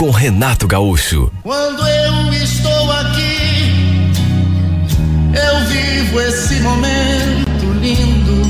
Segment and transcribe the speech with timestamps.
[0.00, 1.30] com Renato Gaúcho.
[1.42, 4.10] Quando eu estou aqui,
[5.34, 8.40] eu vivo esse momento lindo.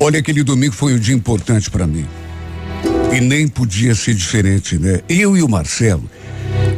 [0.00, 2.06] Olha, aquele domingo foi um dia importante para mim.
[3.14, 5.00] E nem podia ser diferente, né?
[5.06, 6.08] Eu e o Marcelo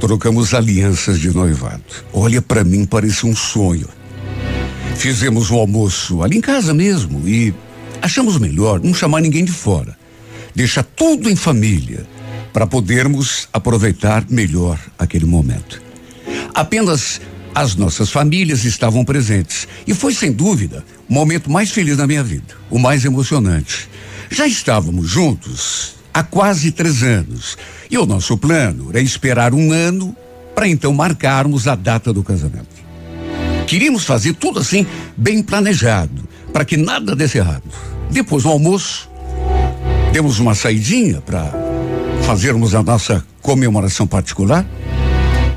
[0.01, 1.85] trocamos alianças de noivado.
[2.13, 3.98] Olha, para mim parecia um sonho.
[4.99, 7.55] Fizemos o almoço ali em casa mesmo e
[8.03, 9.97] achamos melhor não chamar ninguém de fora.
[10.53, 12.05] Deixar tudo em família
[12.53, 15.81] para podermos aproveitar melhor aquele momento.
[16.53, 17.21] Apenas
[17.55, 22.25] as nossas famílias estavam presentes e foi sem dúvida o momento mais feliz da minha
[22.25, 23.89] vida, o mais emocionante.
[24.29, 27.57] Já estávamos juntos há quase três anos.
[27.89, 30.15] E o nosso plano era esperar um ano
[30.57, 32.78] para então marcarmos a data do casamento.
[33.69, 37.65] Queríamos fazer tudo assim, bem planejado, para que nada desse errado.
[38.11, 39.11] Depois do almoço,
[40.11, 41.53] demos uma saidinha para
[42.23, 44.67] fazermos a nossa comemoração particular,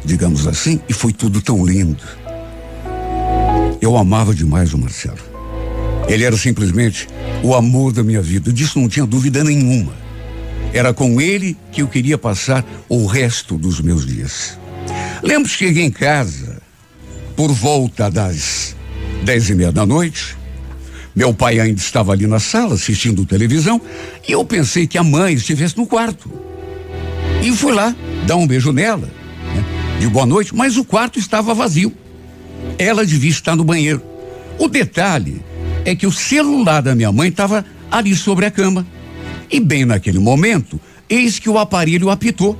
[0.04, 2.04] digamos assim, e foi tudo tão lindo.
[3.80, 5.18] Eu amava demais o Marcelo.
[6.10, 7.08] Ele era simplesmente
[7.42, 9.94] o amor da minha vida, disso não tinha dúvida nenhuma.
[10.74, 14.60] Era com ele que eu queria passar o resto dos meus dias.
[15.24, 16.61] Lembro que cheguei em casa
[17.42, 18.76] por volta das
[19.24, 20.38] dez e meia da noite.
[21.16, 23.82] Meu pai ainda estava ali na sala assistindo televisão
[24.30, 26.32] e eu pensei que a mãe estivesse no quarto.
[27.42, 27.96] E fui lá
[28.28, 29.10] dar um beijo nela,
[29.56, 29.66] né,
[30.00, 31.92] de boa noite, mas o quarto estava vazio.
[32.78, 34.04] Ela devia estar no banheiro.
[34.60, 35.44] O detalhe
[35.84, 38.86] é que o celular da minha mãe estava ali sobre a cama.
[39.50, 40.80] E bem naquele momento,
[41.10, 42.56] eis que o aparelho apitou.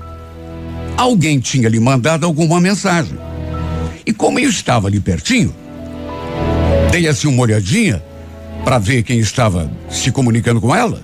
[0.98, 3.16] Alguém tinha lhe mandado alguma mensagem.
[4.06, 5.54] E como eu estava ali pertinho,
[6.92, 8.04] dei assim uma olhadinha
[8.64, 11.02] para ver quem estava se comunicando com ela.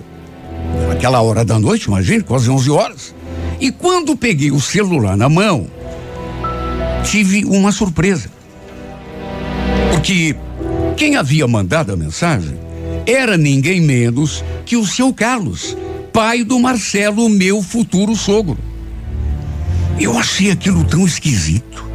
[0.88, 3.14] Naquela hora da noite, imagine, quase 11 horas.
[3.60, 5.68] E quando peguei o celular na mão,
[7.04, 8.30] tive uma surpresa.
[9.92, 10.36] Porque
[10.96, 12.58] quem havia mandado a mensagem
[13.06, 15.76] era ninguém menos que o seu Carlos,
[16.12, 18.58] pai do Marcelo, meu futuro sogro.
[19.98, 21.87] Eu achei aquilo tão esquisito.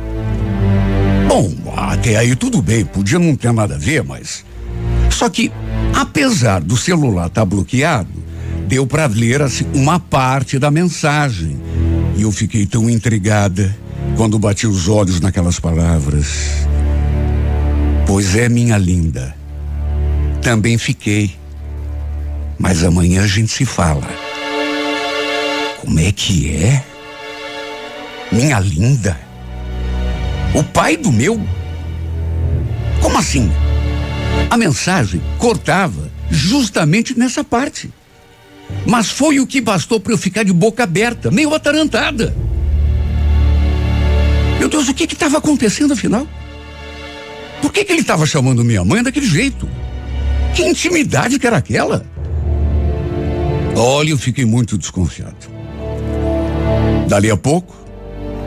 [1.33, 4.45] Bom, até aí tudo bem, podia não ter nada a ver, mas.
[5.09, 5.51] Só que,
[5.91, 8.07] apesar do celular estar tá bloqueado,
[8.67, 11.59] deu para ler assim, uma parte da mensagem.
[12.15, 13.75] E eu fiquei tão intrigada
[14.15, 16.27] quando bati os olhos naquelas palavras.
[18.05, 19.35] Pois é, minha linda.
[20.39, 21.35] Também fiquei.
[22.59, 24.07] Mas amanhã a gente se fala.
[25.81, 26.83] Como é que é?
[28.31, 29.32] Minha linda.
[30.53, 31.41] O pai do meu?
[33.01, 33.51] Como assim?
[34.49, 37.91] A mensagem cortava justamente nessa parte.
[38.85, 42.35] Mas foi o que bastou para eu ficar de boca aberta, meio atarantada.
[44.59, 46.27] Meu Deus, o que estava acontecendo afinal?
[47.61, 49.67] Por que, que ele estava chamando minha mãe daquele jeito?
[50.53, 52.05] Que intimidade que era aquela?
[53.75, 55.51] Olha, eu fiquei muito desconfiado.
[57.07, 57.75] Dali a pouco,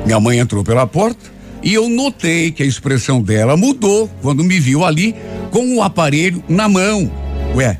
[0.04, 1.35] minha mãe entrou pela porta
[1.66, 5.16] e eu notei que a expressão dela mudou quando me viu ali
[5.50, 7.10] com o aparelho na mão.
[7.56, 7.77] Ué,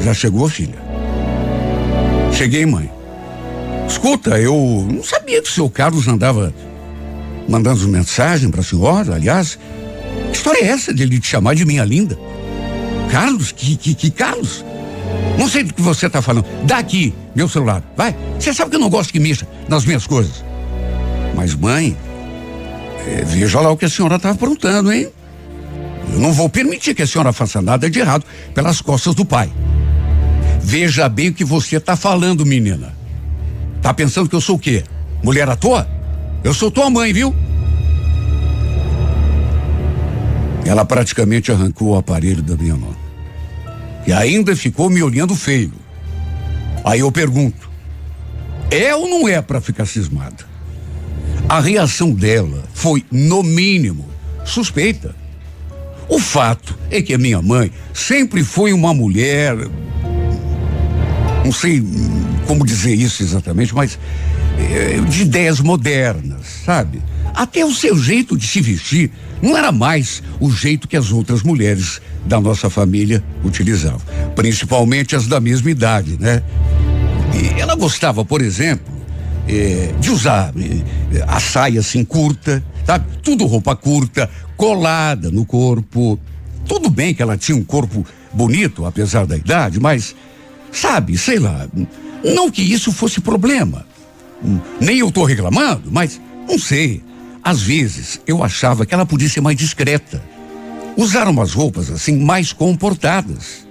[0.00, 0.78] já chegou, filha?
[2.32, 2.88] Cheguei, mãe.
[3.88, 6.54] Escuta, eu não sabia que o seu Carlos andava
[7.48, 9.16] mandando mensagem para a senhora.
[9.16, 9.58] Aliás,
[10.30, 12.16] que história é essa de ele te chamar de minha linda?
[13.10, 13.50] Carlos?
[13.50, 14.64] Que, que, que Carlos?
[15.36, 16.46] Não sei do que você está falando.
[16.62, 17.82] Dá aqui meu celular.
[17.96, 18.14] Vai.
[18.38, 20.44] Você sabe que eu não gosto que mexa nas minhas coisas.
[21.34, 21.96] Mas, mãe,
[23.06, 25.08] é, veja lá o que a senhora está aprontando, hein?
[26.12, 28.24] Eu não vou permitir que a senhora faça nada de errado
[28.54, 29.52] pelas costas do pai.
[30.60, 32.94] Veja bem o que você está falando, menina.
[33.82, 34.84] Tá pensando que eu sou o quê?
[35.22, 35.88] Mulher à toa?
[36.42, 37.34] Eu sou tua mãe, viu?
[40.64, 42.94] Ela praticamente arrancou o aparelho da minha mão.
[44.06, 45.72] E ainda ficou me olhando feio.
[46.84, 47.70] Aí eu pergunto:
[48.70, 50.53] é ou não é para ficar cismada?
[51.54, 54.04] A reação dela foi, no mínimo,
[54.44, 55.14] suspeita.
[56.08, 59.56] O fato é que a minha mãe sempre foi uma mulher.
[61.44, 61.80] Não sei
[62.48, 63.96] como dizer isso exatamente, mas
[64.58, 67.00] é, de ideias modernas, sabe?
[67.32, 71.44] Até o seu jeito de se vestir não era mais o jeito que as outras
[71.44, 74.02] mulheres da nossa família utilizavam,
[74.34, 76.42] principalmente as da mesma idade, né?
[77.32, 78.93] E ela gostava, por exemplo,
[79.48, 83.04] é, de usar é, a saia assim curta, sabe?
[83.22, 86.18] Tudo roupa curta, colada no corpo.
[86.66, 90.14] Tudo bem que ela tinha um corpo bonito, apesar da idade, mas,
[90.72, 91.68] sabe, sei lá,
[92.24, 93.86] não que isso fosse problema.
[94.80, 97.02] Nem eu estou reclamando, mas não sei.
[97.42, 100.22] Às vezes eu achava que ela podia ser mais discreta.
[100.96, 103.66] Usar umas roupas assim mais comportadas.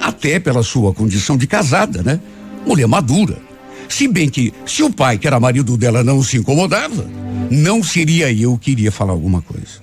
[0.00, 2.20] Até pela sua condição de casada, né?
[2.66, 3.45] Mulher madura.
[3.88, 7.08] Se bem que, se o pai, que era marido dela, não se incomodava,
[7.50, 9.80] não seria eu que iria falar alguma coisa.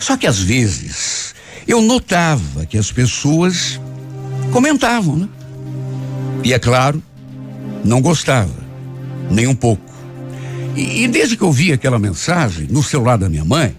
[0.00, 1.34] Só que às vezes
[1.66, 3.80] eu notava que as pessoas
[4.52, 5.28] comentavam, né?
[6.44, 7.02] E é claro,
[7.84, 8.54] não gostava,
[9.30, 9.82] nem um pouco.
[10.74, 13.76] E, e desde que eu vi aquela mensagem no celular da minha mãe,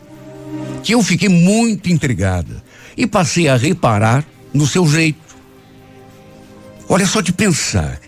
[0.84, 2.64] que eu fiquei muito intrigada
[2.96, 5.20] e passei a reparar no seu jeito.
[6.90, 8.00] Olha só de pensar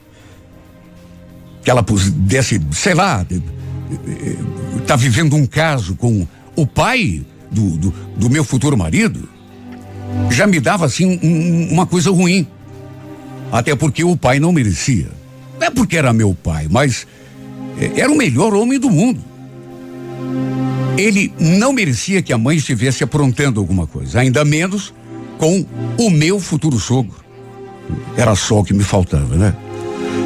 [1.64, 3.26] que ela pudesse, sei lá,
[4.88, 6.26] tá vivendo um caso com
[6.56, 7.22] o pai
[7.52, 9.28] do, do, do meu futuro marido,
[10.30, 12.48] já me dava assim um, uma coisa ruim.
[13.52, 15.08] Até porque o pai não merecia.
[15.60, 17.08] Não é porque era meu pai, mas
[17.80, 19.20] é, era o melhor homem do mundo.
[20.98, 24.94] Ele não merecia que a mãe estivesse aprontando alguma coisa, ainda menos
[25.38, 25.66] com
[25.98, 27.16] o meu futuro sogro.
[28.18, 29.56] Era só o que me faltava, né?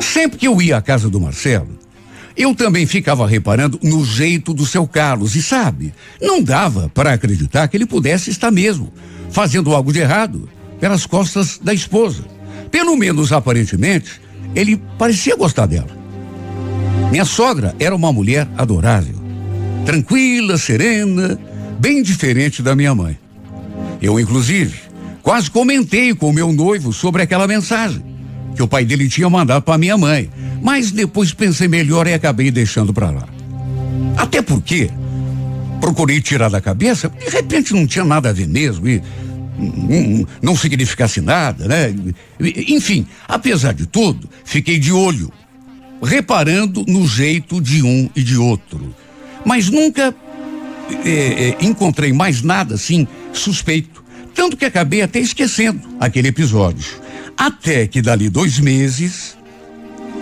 [0.04, 1.80] Sempre que eu ia à casa do Marcelo,
[2.36, 7.68] eu também ficava reparando no jeito do seu Carlos, e sabe, não dava para acreditar
[7.68, 8.92] que ele pudesse estar mesmo
[9.32, 12.26] fazendo algo de errado pelas costas da esposa.
[12.70, 14.20] Pelo menos aparentemente,
[14.54, 15.98] ele parecia gostar dela.
[17.10, 19.16] Minha sogra era uma mulher adorável,
[19.86, 21.40] tranquila, serena,
[21.80, 23.18] bem diferente da minha mãe.
[24.02, 24.80] Eu, inclusive,
[25.22, 28.13] quase comentei com o meu noivo sobre aquela mensagem
[28.56, 30.30] que o pai dele tinha mandado para minha mãe,
[30.62, 33.28] mas depois pensei melhor e acabei deixando para lá.
[34.18, 34.90] Até porque
[35.80, 39.02] procurei tirar da cabeça, de repente não tinha nada a ver mesmo e
[39.58, 41.94] não, não significasse nada, né?
[42.40, 45.32] Enfim, apesar de tudo, fiquei de olho,
[46.02, 48.94] reparando no jeito de um e de outro.
[49.46, 50.16] Mas nunca
[51.06, 54.04] é, é, encontrei mais nada assim suspeito.
[54.34, 57.03] Tanto que acabei até esquecendo aquele episódio.
[57.38, 59.38] Até que dali dois meses,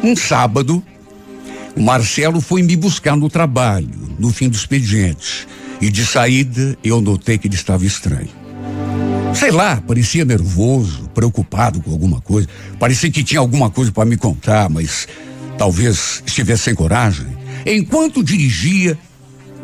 [0.03, 0.83] um sábado,
[1.75, 5.47] o Marcelo foi me buscar no trabalho, no fim do expediente.
[5.79, 8.29] E de saída, eu notei que ele estava estranho.
[9.33, 12.47] Sei lá, parecia nervoso, preocupado com alguma coisa.
[12.77, 15.07] Parecia que tinha alguma coisa para me contar, mas
[15.57, 17.27] talvez estivesse sem coragem.
[17.65, 18.97] Enquanto dirigia,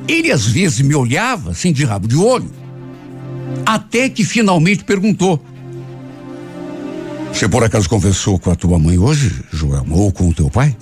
[0.08, 2.50] ele às vezes me olhava assim de rabo de olho.
[3.66, 5.44] Até que finalmente perguntou:
[7.38, 10.75] Você por acaso conversou com a tua mãe hoje, Joelma, ou com o teu pai?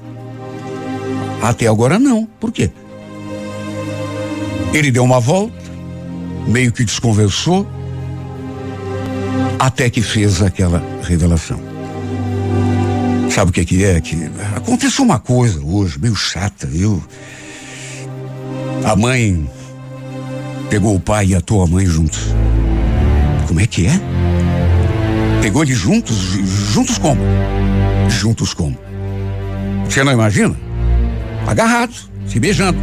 [1.42, 2.26] Até agora não.
[2.40, 2.72] Por quê?
[4.74, 5.54] Ele deu uma volta,
[6.48, 7.68] meio que desconversou,
[9.60, 11.60] até que fez aquela revelação.
[13.30, 14.00] Sabe o que, que é?
[14.00, 14.16] Que
[14.56, 17.04] aconteceu uma coisa hoje, meio chata, viu?
[18.86, 19.46] A mãe
[20.70, 22.34] pegou o pai e a tua mãe juntos.
[23.46, 24.15] Como é que é?
[25.46, 26.18] Pegou eles juntos?
[26.74, 27.22] Juntos como?
[28.10, 28.76] Juntos como?
[29.88, 30.56] Você não imagina?
[31.46, 32.80] Agarrados, se beijando.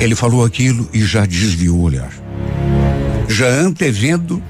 [0.00, 2.10] Ele falou aquilo e já desviou o olhar.
[3.28, 4.42] Já antevendo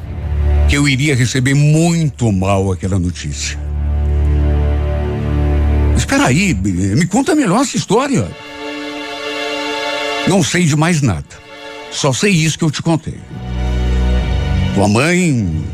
[0.67, 3.59] que eu iria receber muito mal aquela notícia.
[5.95, 8.27] Espera aí, me conta melhor essa história.
[10.27, 11.37] Não sei de mais nada.
[11.91, 13.19] Só sei isso que eu te contei.
[14.79, 15.65] Tua mãe,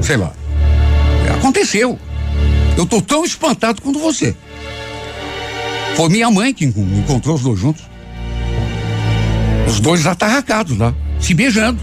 [0.00, 0.32] sei lá.
[1.34, 1.98] Aconteceu.
[2.76, 4.36] Eu tô tão espantado quanto você.
[5.96, 7.82] Foi minha mãe que encontrou os dois juntos.
[9.66, 11.82] Os dois atarracados lá, se beijando.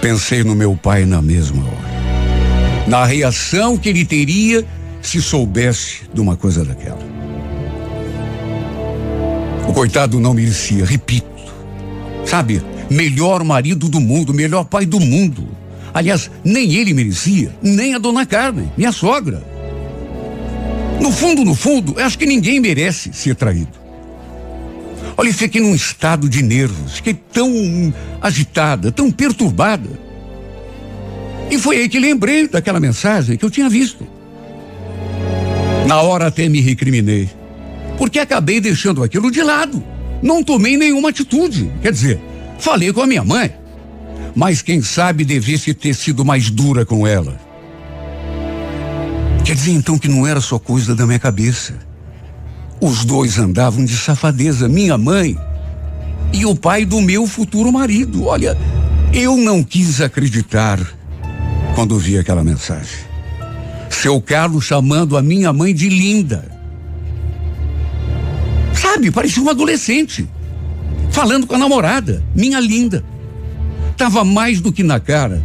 [0.00, 2.86] Pensei no meu pai na mesma hora.
[2.86, 4.66] Na reação que ele teria
[5.02, 7.06] se soubesse de uma coisa daquela.
[9.68, 11.28] O coitado não merecia, repito.
[12.24, 15.48] Sabe, melhor marido do mundo, melhor pai do mundo.
[15.92, 19.42] Aliás, nem ele merecia, nem a dona Carmen, minha sogra.
[21.00, 23.78] No fundo, no fundo, acho que ninguém merece ser traído.
[25.16, 29.88] Olha, fiquei num estado de nervos, fiquei tão agitada, tão perturbada.
[31.50, 34.06] E foi aí que lembrei daquela mensagem que eu tinha visto.
[35.86, 37.28] Na hora até me recriminei,
[37.96, 39.82] porque acabei deixando aquilo de lado.
[40.22, 41.70] Não tomei nenhuma atitude.
[41.80, 42.20] Quer dizer,
[42.58, 43.52] falei com a minha mãe,
[44.34, 47.38] mas quem sabe devesse ter sido mais dura com ela.
[49.44, 51.74] Quer dizer então que não era só coisa da minha cabeça.
[52.80, 55.36] Os dois andavam de safadeza, minha mãe
[56.32, 58.26] e o pai do meu futuro marido.
[58.26, 58.56] Olha,
[59.12, 60.78] eu não quis acreditar
[61.74, 62.98] quando vi aquela mensagem.
[63.88, 66.44] Seu Carlos chamando a minha mãe de linda.
[68.74, 70.28] Sabe, parecia um adolescente.
[71.18, 73.02] Falando com a namorada, minha linda.
[73.96, 75.42] Tava mais do que na cara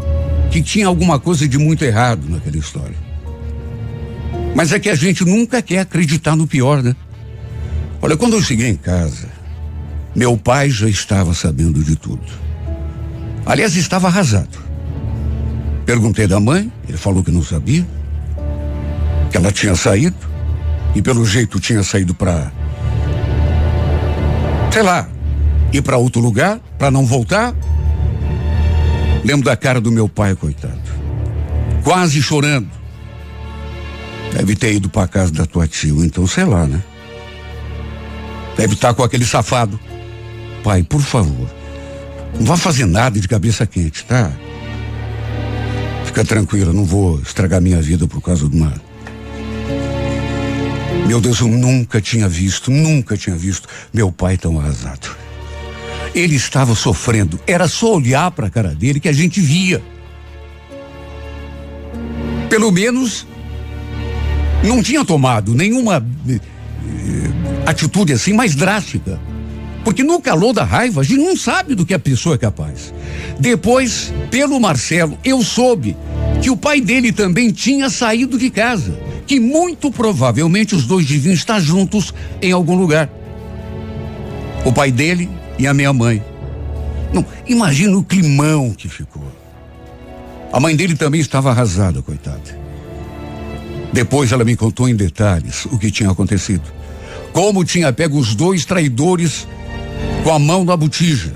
[0.51, 2.95] que tinha alguma coisa de muito errado naquela história.
[4.55, 6.95] Mas é que a gente nunca quer acreditar no pior, né?
[8.03, 9.27] Olha, quando eu cheguei em casa,
[10.15, 12.21] meu pai já estava sabendo de tudo.
[13.43, 14.59] Aliás, estava arrasado.
[15.87, 17.83] Perguntei da mãe, ele falou que não sabia,
[19.31, 20.17] que ela tinha saído
[20.93, 22.51] e pelo jeito tinha saído para
[24.71, 25.07] sei lá,
[25.73, 27.53] ir para outro lugar, para não voltar.
[29.23, 30.79] Lembro da cara do meu pai, coitado.
[31.83, 32.69] Quase chorando.
[34.33, 36.81] Deve ter ido para casa da tua tia, então sei lá, né?
[38.57, 39.79] Deve estar com aquele safado.
[40.63, 41.49] Pai, por favor,
[42.39, 44.31] não vá fazer nada de cabeça quente, tá?
[46.05, 48.73] Fica tranquila, não vou estragar minha vida por causa de uma.
[51.07, 55.22] Meu Deus, eu nunca tinha visto, nunca tinha visto meu pai tão arrasado.
[56.13, 59.81] Ele estava sofrendo, era só olhar para a cara dele que a gente via.
[62.49, 63.25] Pelo menos
[64.63, 66.39] não tinha tomado nenhuma eh,
[67.65, 69.19] atitude assim mais drástica.
[69.83, 72.93] Porque no calor da raiva, a gente não sabe do que a pessoa é capaz.
[73.37, 75.97] Depois, pelo Marcelo, eu soube
[76.41, 78.97] que o pai dele também tinha saído de casa.
[79.27, 83.09] Que muito provavelmente os dois deviam estar juntos em algum lugar.
[84.65, 86.23] O pai dele e a minha mãe.
[87.13, 89.31] Não, imagina o climão que ficou.
[90.51, 92.63] A mãe dele também estava arrasada, coitada.
[93.91, 96.83] Depois ela me contou em detalhes o que tinha acontecido
[97.33, 99.47] como tinha pego os dois traidores
[100.23, 101.33] com a mão na botija.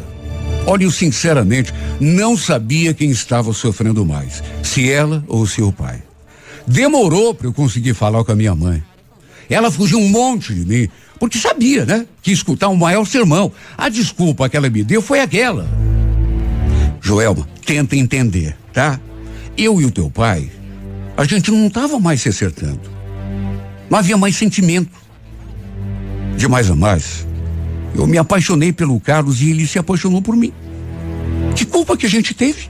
[0.66, 6.04] Olhe, sinceramente, não sabia quem estava sofrendo mais, se ela ou seu pai.
[6.68, 8.84] Demorou para eu conseguir falar com a minha mãe.
[9.50, 12.06] Ela fugiu um monte de mim, porque sabia, né?
[12.22, 13.52] Que escutar um maior sermão.
[13.78, 15.68] A desculpa que ela me deu foi aquela.
[17.02, 19.00] Joelma, tenta entender, tá?
[19.58, 20.52] Eu e o teu pai,
[21.16, 22.82] a gente não estava mais se acertando.
[23.90, 25.08] Não havia mais sentimento
[26.38, 27.26] de mais a mais,
[27.96, 30.54] eu me apaixonei pelo Carlos e ele se apaixonou por mim.
[31.56, 32.70] Que culpa que a gente teve?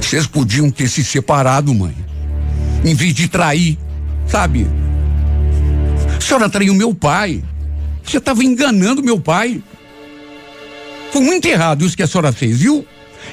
[0.00, 1.94] Vocês podiam ter se separado, mãe.
[2.84, 3.78] Em vez de trair,
[4.26, 4.66] sabe?
[6.22, 7.42] A senhora traiu meu pai.
[8.04, 9.60] Você estava enganando meu pai.
[11.10, 12.86] Foi muito errado isso que a senhora fez, viu?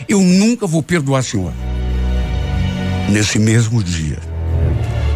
[0.08, 1.54] Eu nunca vou perdoar a senhora.
[3.08, 4.18] Nesse mesmo dia,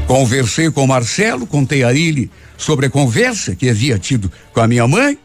[0.06, 4.68] conversei com o Marcelo, contei a ele sobre a conversa que havia tido com a
[4.68, 5.18] minha mãe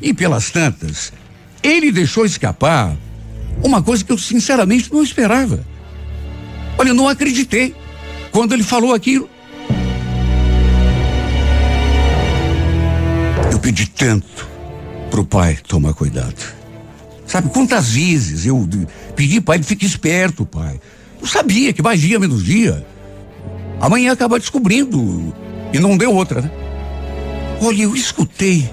[0.00, 1.12] e pelas tantas,
[1.62, 2.96] ele deixou escapar
[3.62, 5.62] uma coisa que eu sinceramente não esperava.
[6.78, 7.74] Olha, eu não acreditei
[8.32, 9.28] quando ele falou aquilo.
[13.60, 14.48] Pedi tanto
[15.10, 16.60] pro pai tomar cuidado.
[17.26, 18.68] Sabe quantas vezes eu
[19.14, 20.80] pedi ele fique esperto, pai.
[21.20, 22.84] Eu sabia que mais dia menos dia
[23.80, 25.34] amanhã acaba descobrindo
[25.72, 26.50] e não deu outra, né?
[27.62, 28.68] Olha, eu escutei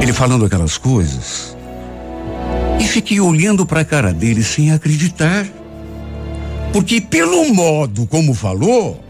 [0.00, 1.56] ele falando aquelas coisas
[2.80, 5.46] e fiquei olhando para a cara dele sem acreditar.
[6.72, 9.02] Porque pelo modo como falou,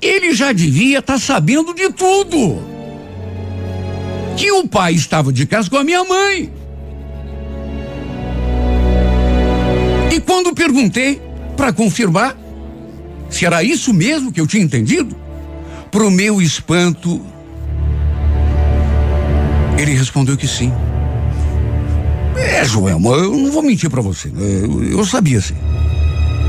[0.00, 2.73] ele já devia estar tá sabendo de tudo.
[4.36, 6.52] Que o pai estava de casa com a minha mãe.
[10.14, 11.20] E quando perguntei
[11.56, 12.36] para confirmar
[13.30, 15.16] se era isso mesmo que eu tinha entendido,
[15.90, 17.20] pro meu espanto,
[19.76, 20.72] ele respondeu que sim.
[22.36, 24.28] É, Joelma, eu não vou mentir para você.
[24.28, 24.40] Né?
[24.62, 25.56] Eu, eu sabia sim.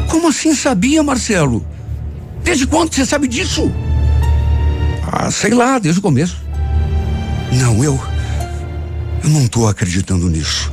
[0.10, 1.66] Como assim sabia, Marcelo?
[2.44, 3.72] Desde quando você sabe disso?
[5.12, 6.45] Ah, sei lá, desde o começo.
[7.52, 8.00] Não, eu.
[9.24, 10.72] Eu não tô acreditando nisso.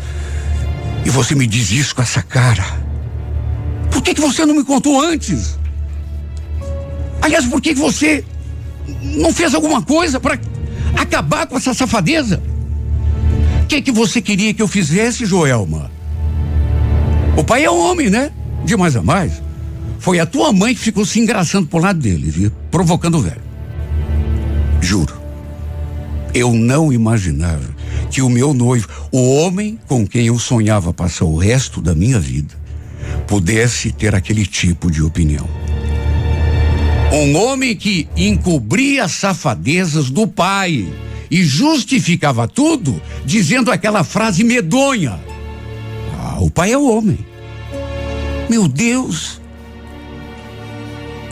[1.05, 2.65] E você me diz isso com essa cara.
[3.91, 5.59] Por que, que você não me contou antes?
[7.21, 8.25] Aliás, por que, que você
[9.03, 10.39] não fez alguma coisa para
[10.97, 12.43] acabar com essa safadeza.
[13.69, 15.91] que que você queria que eu fizesse, Joelma?
[17.37, 18.31] O pai é homem, né?
[18.65, 19.43] De mais a mais.
[19.99, 22.51] Foi a tua mãe que ficou se engraçando por lado dele, viu?
[22.71, 23.41] Provocando o velho.
[24.81, 25.22] Juro.
[26.35, 27.75] Eu não imaginava
[28.11, 32.19] que o meu noivo, o homem com quem eu sonhava passar o resto da minha
[32.19, 32.55] vida,
[33.27, 35.47] pudesse ter aquele tipo de opinião.
[37.13, 40.87] Um homem que encobria as safadezas do pai
[41.31, 45.21] e justificava tudo dizendo aquela frase medonha.
[46.19, 47.19] Ah, o pai é o homem.
[48.49, 49.41] Meu Deus!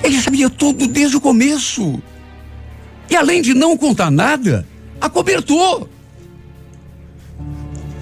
[0.02, 2.02] Ele sabia tudo desde o começo.
[3.08, 4.66] E além de não contar nada,
[5.00, 5.88] acobertou.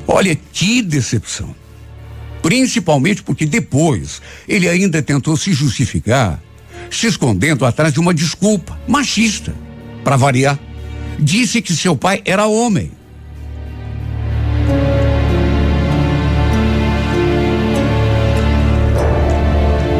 [0.06, 1.54] Olha que decepção.
[2.42, 6.42] Principalmente porque depois ele ainda tentou se justificar,
[6.90, 9.54] se escondendo atrás de uma desculpa machista,
[10.02, 10.58] para variar.
[11.18, 12.92] Disse que seu pai era homem.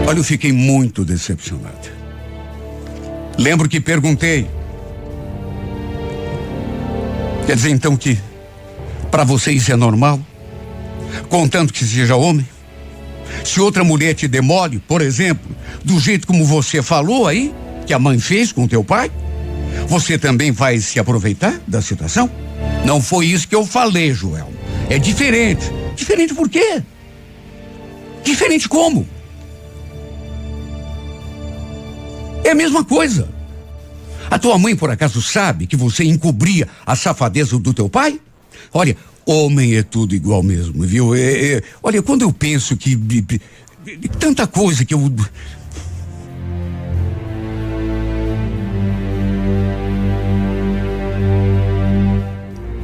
[0.07, 1.89] Olha, eu fiquei muito decepcionado.
[3.37, 4.49] Lembro que perguntei.
[7.49, 8.19] Quer dizer então que
[9.11, 10.21] para você isso é normal?
[11.31, 12.47] Contanto que seja homem?
[13.43, 17.55] Se outra mulher te demole, por exemplo, do jeito como você falou aí,
[17.87, 19.11] que a mãe fez com teu pai,
[19.87, 22.31] você também vai se aproveitar da situação?
[22.85, 24.53] Não foi isso que eu falei, Joel.
[24.91, 25.73] É diferente.
[25.97, 26.83] Diferente por quê?
[28.23, 29.09] Diferente como?
[32.45, 33.38] É a mesma coisa.
[34.31, 38.21] A tua mãe, por acaso, sabe que você encobria a safadeza do teu pai?
[38.73, 41.15] Olha, homem é tudo igual mesmo, viu?
[41.15, 42.95] É, é, olha, quando eu penso que.
[42.95, 43.41] De, de,
[43.85, 45.13] de, tanta coisa que eu.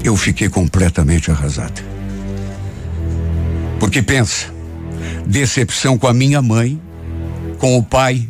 [0.02, 1.82] Eu fiquei completamente arrasado.
[3.78, 4.46] Porque pensa,
[5.26, 6.80] decepção com a minha mãe,
[7.58, 8.28] com o pai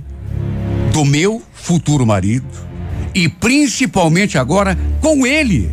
[0.92, 2.64] do meu futuro marido
[3.14, 5.70] e principalmente agora com ele,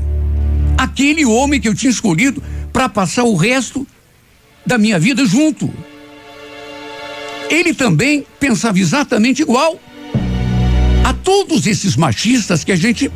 [0.78, 3.86] aquele homem que eu tinha escolhido para passar o resto
[4.66, 5.72] da minha vida junto.
[7.50, 9.80] Ele também pensava exatamente igual
[11.04, 13.12] a todos esses machistas que a gente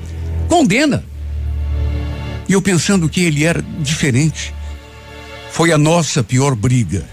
[0.49, 1.05] condena.
[2.47, 4.53] E eu pensando que ele era diferente.
[5.51, 7.05] Foi a nossa pior briga.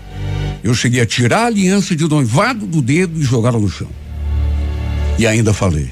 [0.64, 3.88] Eu cheguei a tirar a aliança de noivado do dedo e jogá-la no chão.
[5.18, 5.88] E ainda falei: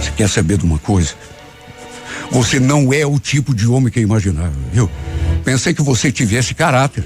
[0.00, 1.14] Você quer saber de uma coisa?
[2.30, 4.90] Você não é o tipo de homem que eu imaginava, viu?
[5.44, 7.04] Pensei que você tivesse caráter,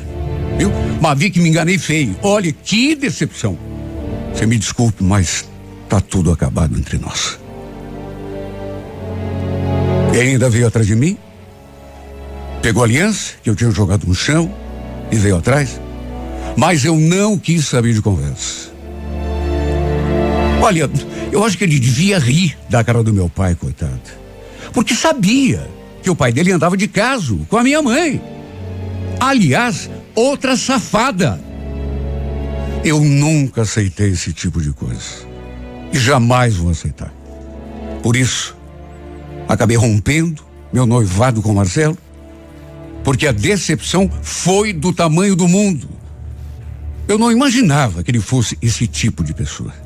[0.59, 0.71] viu?
[1.01, 2.17] Mas vi que me enganei feio.
[2.23, 3.59] Olha, que decepção.
[4.33, 5.49] Você me desculpe, mas
[5.89, 7.39] tá tudo acabado entre nós.
[10.13, 11.19] E ainda veio atrás de mim,
[12.63, 14.53] pegou a aliança que eu tinha jogado no chão
[15.11, 15.81] e veio atrás,
[16.57, 18.73] mas eu não quis saber de conversa.
[20.61, 20.89] Olha,
[21.35, 24.01] eu acho que ele devia rir da cara do meu pai, coitado.
[24.73, 25.69] Porque sabia
[26.01, 28.23] que o pai dele andava de caso com a minha mãe.
[29.19, 31.43] Aliás, outra safada.
[32.85, 35.27] Eu nunca aceitei esse tipo de coisa.
[35.93, 37.13] E jamais vou aceitar.
[38.01, 38.57] Por isso,
[39.49, 41.99] acabei rompendo meu noivado com Marcelo,
[43.03, 45.89] porque a decepção foi do tamanho do mundo.
[47.09, 49.84] Eu não imaginava que ele fosse esse tipo de pessoa.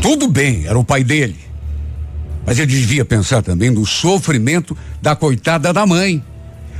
[0.00, 1.36] Tudo bem, era o pai dele.
[2.46, 6.22] Mas ele devia pensar também no sofrimento da coitada da mãe.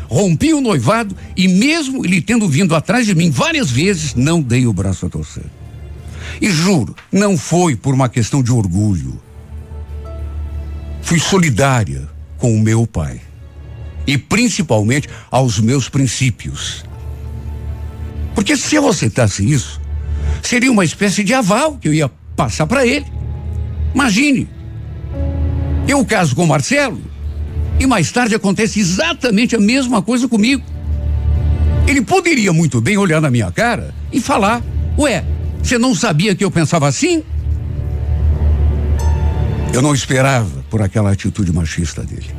[0.09, 4.67] Rompi o noivado e, mesmo ele tendo vindo atrás de mim várias vezes, não dei
[4.67, 5.47] o braço a torcer.
[6.41, 9.21] E juro, não foi por uma questão de orgulho.
[11.03, 13.21] Fui solidária com o meu pai.
[14.07, 16.85] E principalmente aos meus princípios.
[18.35, 19.81] Porque se eu aceitasse isso,
[20.43, 23.07] seria uma espécie de aval que eu ia passar para ele.
[23.95, 24.49] Imagine,
[25.87, 27.01] eu caso com o Marcelo
[27.79, 30.63] e mais tarde acontece exatamente a mesma coisa comigo.
[31.87, 34.63] Ele poderia muito bem olhar na minha cara e falar:
[34.99, 35.25] Ué,
[35.63, 37.23] você não sabia que eu pensava assim?
[39.73, 42.31] Eu não esperava por aquela atitude machista dele.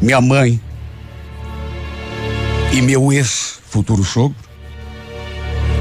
[0.00, 0.60] Minha mãe
[2.72, 4.36] e meu ex-futuro sogro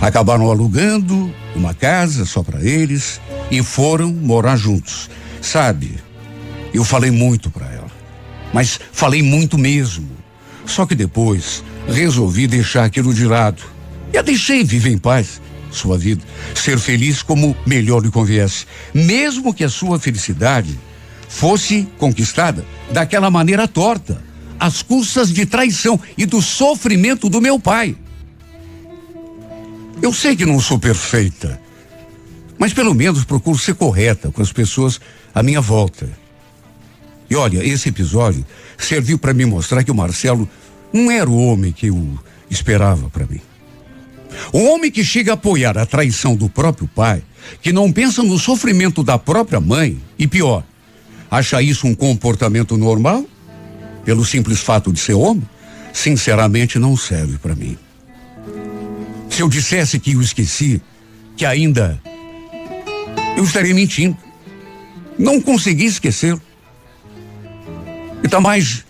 [0.01, 5.09] acabaram alugando uma casa só para eles e foram morar juntos.
[5.41, 5.95] Sabe,
[6.73, 7.91] eu falei muito para ela,
[8.53, 10.09] mas falei muito mesmo.
[10.65, 13.61] Só que depois resolvi deixar aquilo de lado
[14.13, 15.39] e a deixei viver em paz
[15.75, 16.23] sua vida,
[16.55, 20.79] ser feliz como melhor lhe conviesse, mesmo que a sua felicidade
[21.27, 24.23] fosse conquistada daquela maneira torta,
[24.57, 27.95] às custas de traição e do sofrimento do meu pai.
[30.01, 31.59] Eu sei que não sou perfeita,
[32.57, 34.99] mas pelo menos procuro ser correta com as pessoas
[35.33, 36.07] à minha volta.
[37.29, 38.45] E olha, esse episódio
[38.77, 40.47] serviu para me mostrar que o Marcelo
[40.93, 43.41] não era o homem que eu esperava para mim.
[44.51, 47.23] O homem que chega a apoiar a traição do próprio pai,
[47.61, 50.63] que não pensa no sofrimento da própria mãe, e pior,
[51.31, 53.25] acha isso um comportamento normal,
[54.03, 55.47] pelo simples fato de ser homem,
[55.93, 57.77] sinceramente não serve para mim.
[59.35, 60.81] Se eu dissesse que o esqueci,
[61.35, 62.01] que ainda
[63.35, 64.15] eu estaria mentindo.
[65.19, 66.41] Não consegui esquecê-lo.
[68.23, 68.85] E tá mais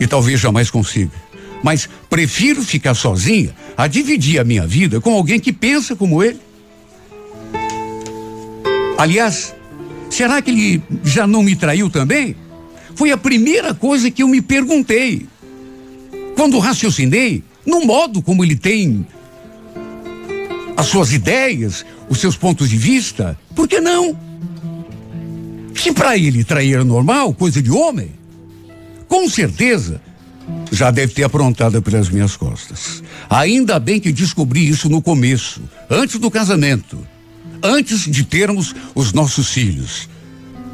[0.00, 1.12] e talvez jamais consiga.
[1.62, 6.40] Mas prefiro ficar sozinha a dividir a minha vida com alguém que pensa como ele.
[8.98, 9.54] Aliás,
[10.10, 12.34] será que ele já não me traiu também?
[12.96, 15.24] Foi a primeira coisa que eu me perguntei.
[16.34, 19.06] Quando raciocinei, no modo como ele tem
[20.76, 24.18] as suas ideias, os seus pontos de vista, por que não?
[25.74, 28.12] Se para ele trair é normal, coisa de homem,
[29.08, 30.00] com certeza
[30.70, 33.02] já deve ter aprontado pelas minhas costas.
[33.28, 36.98] Ainda bem que descobri isso no começo, antes do casamento,
[37.62, 40.08] antes de termos os nossos filhos,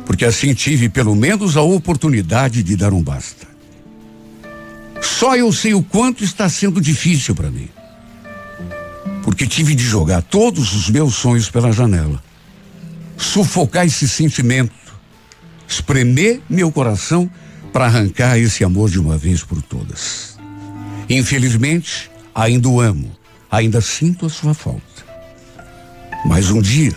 [0.07, 3.47] porque assim tive pelo menos a oportunidade de dar um basta.
[5.01, 7.69] Só eu sei o quanto está sendo difícil para mim
[9.29, 12.23] porque tive de jogar todos os meus sonhos pela janela.
[13.19, 14.73] Sufocar esse sentimento,
[15.69, 17.31] espremer meu coração
[17.71, 20.39] para arrancar esse amor de uma vez por todas.
[21.11, 23.15] Infelizmente, ainda o amo,
[23.51, 25.05] ainda sinto a sua falta.
[26.25, 26.97] Mas um dia,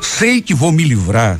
[0.00, 1.38] sei que vou me livrar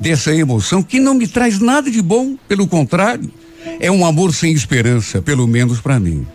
[0.00, 3.30] dessa emoção que não me traz nada de bom, pelo contrário,
[3.78, 6.26] é um amor sem esperança, pelo menos para mim.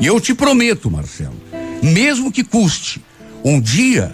[0.00, 1.37] E eu te prometo, Marcelo,
[1.82, 3.02] mesmo que custe,
[3.44, 4.12] um dia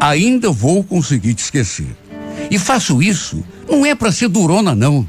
[0.00, 1.96] ainda vou conseguir te esquecer.
[2.50, 5.06] E faço isso não é para ser durona, não.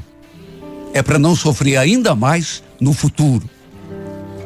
[0.92, 3.48] É para não sofrer ainda mais no futuro.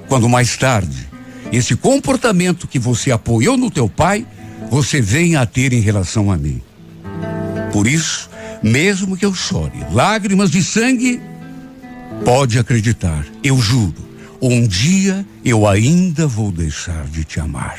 [0.09, 1.09] Quando mais tarde,
[1.53, 4.27] esse comportamento que você apoiou no teu pai,
[4.70, 6.62] você venha a ter em relação a mim.
[7.72, 8.31] Por isso,
[8.62, 11.20] mesmo que eu chore lágrimas de sangue,
[12.24, 14.08] pode acreditar, eu juro,
[14.40, 17.79] um dia eu ainda vou deixar de te amar.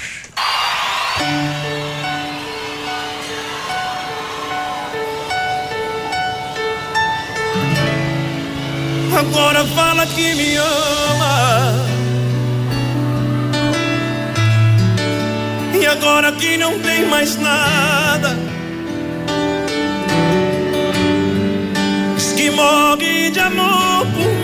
[9.17, 11.85] Agora fala que me ama.
[15.81, 18.37] E agora que não tem mais nada.
[22.15, 24.38] Diz que morre de amor por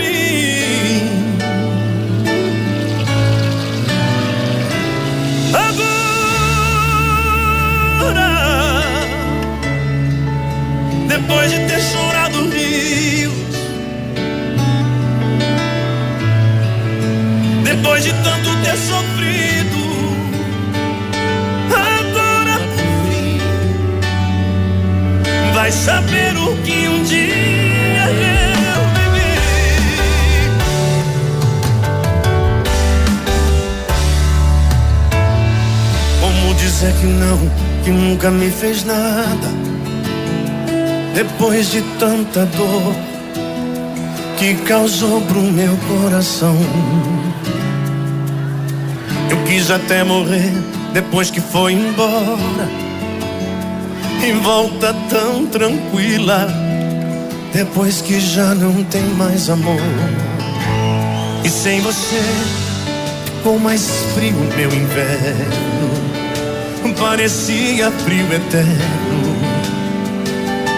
[11.28, 13.34] depois de ter chorado rios,
[17.64, 19.78] depois de tanto ter sofrido,
[21.72, 23.40] agora por fim
[25.56, 28.06] vai saber o que um dia
[28.76, 29.34] eu vivi.
[36.22, 37.40] Como dizer que não,
[37.84, 39.65] que nunca me fez nada?
[41.16, 42.94] Depois de tanta dor
[44.38, 46.58] que causou pro meu coração.
[49.30, 50.52] Eu quis até morrer
[50.94, 52.70] depois que foi embora.
[54.28, 56.48] E volta tão tranquila
[57.54, 59.80] depois que já não tem mais amor.
[61.46, 62.22] E sem você
[63.26, 65.96] ficou mais frio meu inverno.
[67.00, 69.25] Parecia frio eterno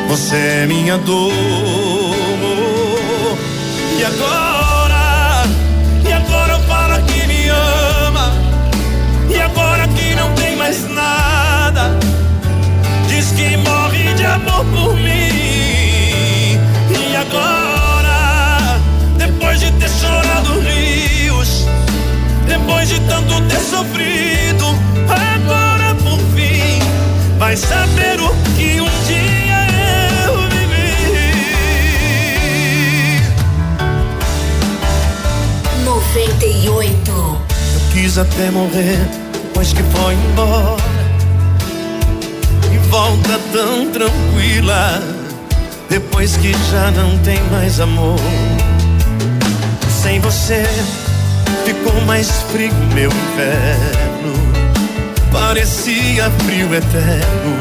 [0.07, 1.33] você é minha dor.
[3.99, 4.46] E agora,
[38.37, 38.99] até morrer
[39.33, 40.77] depois que foi embora.
[42.71, 45.01] E volta tão tranquila
[45.89, 48.19] depois que já não tem mais amor.
[50.03, 50.63] Sem você
[51.65, 54.33] ficou mais frio meu inverno.
[55.31, 57.57] Parecia frio eterno.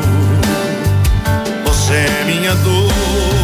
[1.65, 3.36] Você é minha dor.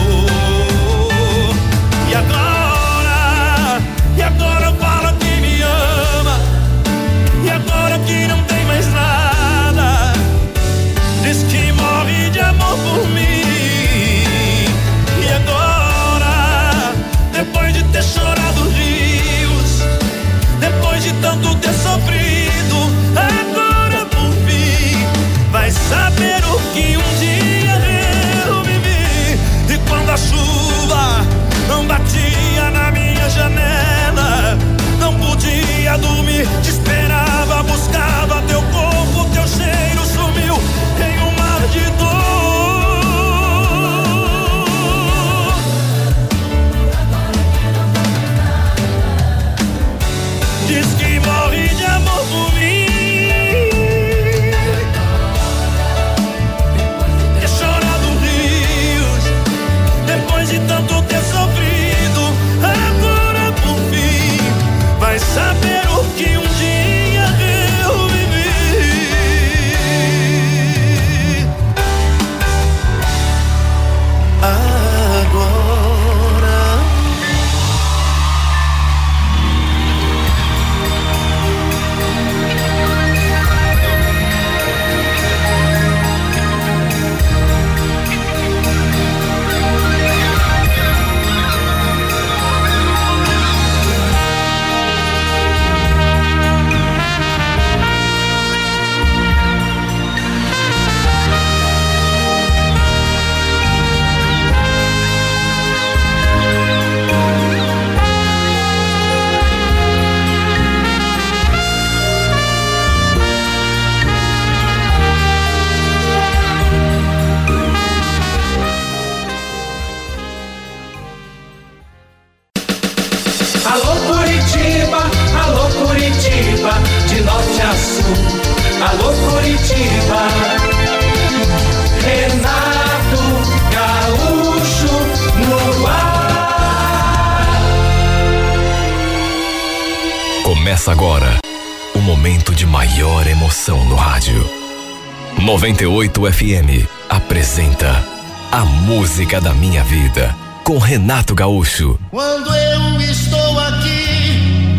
[146.30, 148.04] FM apresenta
[148.50, 151.98] A Música da Minha Vida com Renato Gaúcho.
[152.10, 154.78] Quando eu estou aqui,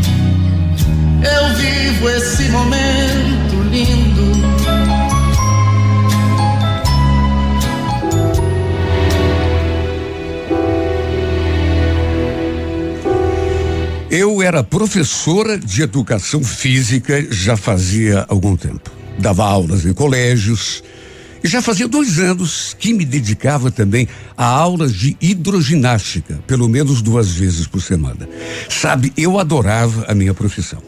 [1.22, 4.44] eu vivo esse momento lindo.
[14.10, 18.92] Eu era professora de educação física já fazia algum tempo.
[19.20, 20.84] Dava aulas em colégios
[21.50, 27.32] já fazia dois anos que me dedicava também a aulas de hidroginástica, pelo menos duas
[27.32, 28.30] vezes por semana.
[28.70, 30.82] Sabe, eu adorava a minha profissão.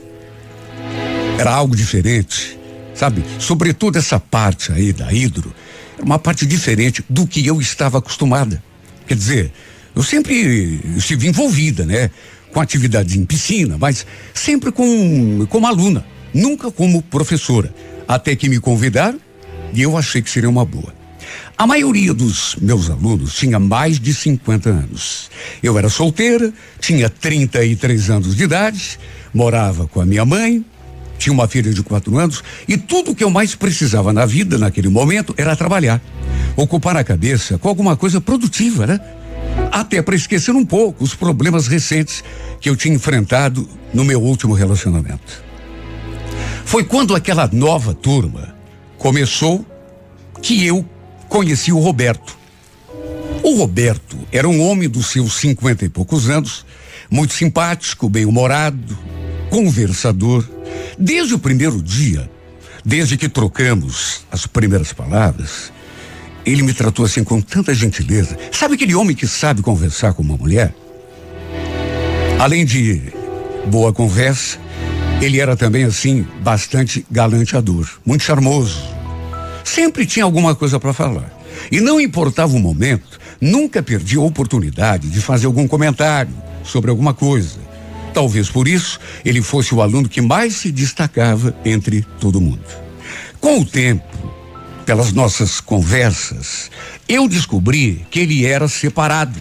[1.38, 2.58] Era algo diferente,
[2.94, 3.22] sabe?
[3.38, 5.54] Sobretudo essa parte aí da hidro,
[5.98, 8.64] era uma parte diferente do que eu estava acostumada.
[9.06, 9.52] Quer dizer,
[9.94, 12.10] eu sempre estive envolvida, né?
[12.54, 17.76] Com atividades em piscina, mas sempre com, como aluna, nunca como professora.
[18.08, 19.25] Até que me convidaram
[19.76, 20.94] e eu achei que seria uma boa.
[21.58, 25.30] A maioria dos meus alunos tinha mais de 50 anos.
[25.64, 29.00] Eu era solteira, tinha 33 anos de idade,
[29.34, 30.66] morava com a minha mãe,
[31.18, 34.90] tinha uma filha de quatro anos e tudo que eu mais precisava na vida naquele
[34.90, 36.02] momento era trabalhar,
[36.56, 39.00] ocupar a cabeça com alguma coisa produtiva, né?
[39.72, 42.24] Até para esquecer um pouco os problemas recentes
[42.60, 45.44] que eu tinha enfrentado no meu último relacionamento.
[46.66, 48.55] Foi quando aquela nova turma
[48.98, 49.66] começou
[50.42, 50.86] que eu
[51.30, 52.38] conheci o Roberto.
[53.44, 56.66] O Roberto era um homem dos seus cinquenta e poucos anos,
[57.10, 58.98] muito simpático, bem-humorado,
[59.50, 60.48] conversador.
[60.98, 62.30] Desde o primeiro dia,
[62.84, 65.72] desde que trocamos as primeiras palavras,
[66.46, 68.38] ele me tratou assim com tanta gentileza.
[68.52, 70.74] Sabe aquele homem que sabe conversar com uma mulher?
[72.40, 73.02] Além de
[73.68, 74.60] boa conversa,
[75.22, 78.82] ele era também assim bastante galanteador, muito charmoso.
[79.64, 81.32] Sempre tinha alguma coisa para falar.
[81.72, 87.14] E não importava o momento, nunca perdia a oportunidade de fazer algum comentário sobre alguma
[87.14, 87.58] coisa.
[88.14, 92.64] Talvez por isso ele fosse o aluno que mais se destacava entre todo mundo.
[93.40, 94.06] Com o tempo,
[94.86, 96.70] pelas nossas conversas,
[97.08, 99.40] eu descobri que ele era separado.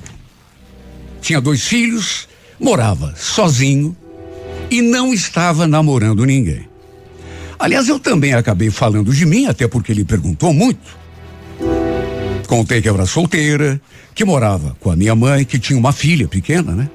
[1.21, 3.97] Tinha dois filhos, morava sozinho
[4.71, 6.69] e não estava namorando ninguém.
[7.59, 10.99] Aliás, eu também acabei falando de mim, até porque ele perguntou muito.
[12.47, 13.81] Contei que eu era solteira,
[14.15, 16.89] que morava com a minha mãe, que tinha uma filha pequena, né?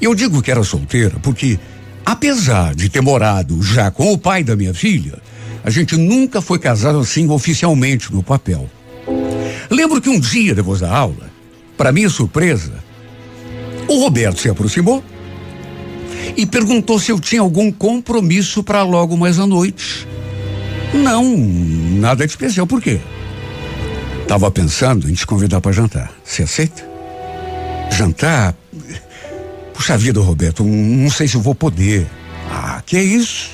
[0.00, 1.58] E eu digo que era solteira porque,
[2.04, 5.18] apesar de ter morado já com o pai da minha filha,
[5.64, 8.68] a gente nunca foi casado assim oficialmente no papel.
[9.70, 11.30] Lembro que um dia depois da aula,
[11.76, 12.72] para minha surpresa,
[13.88, 15.02] o Roberto se aproximou
[16.36, 20.06] e perguntou se eu tinha algum compromisso para logo mais à noite.
[20.94, 22.66] Não, nada de especial.
[22.66, 23.00] Por quê?
[24.26, 26.12] Tava pensando em te convidar para jantar.
[26.24, 26.88] Você aceita?
[27.92, 28.56] Jantar?
[29.74, 32.06] Puxa vida, Roberto, não sei se eu vou poder.
[32.50, 33.50] Ah, que é isso?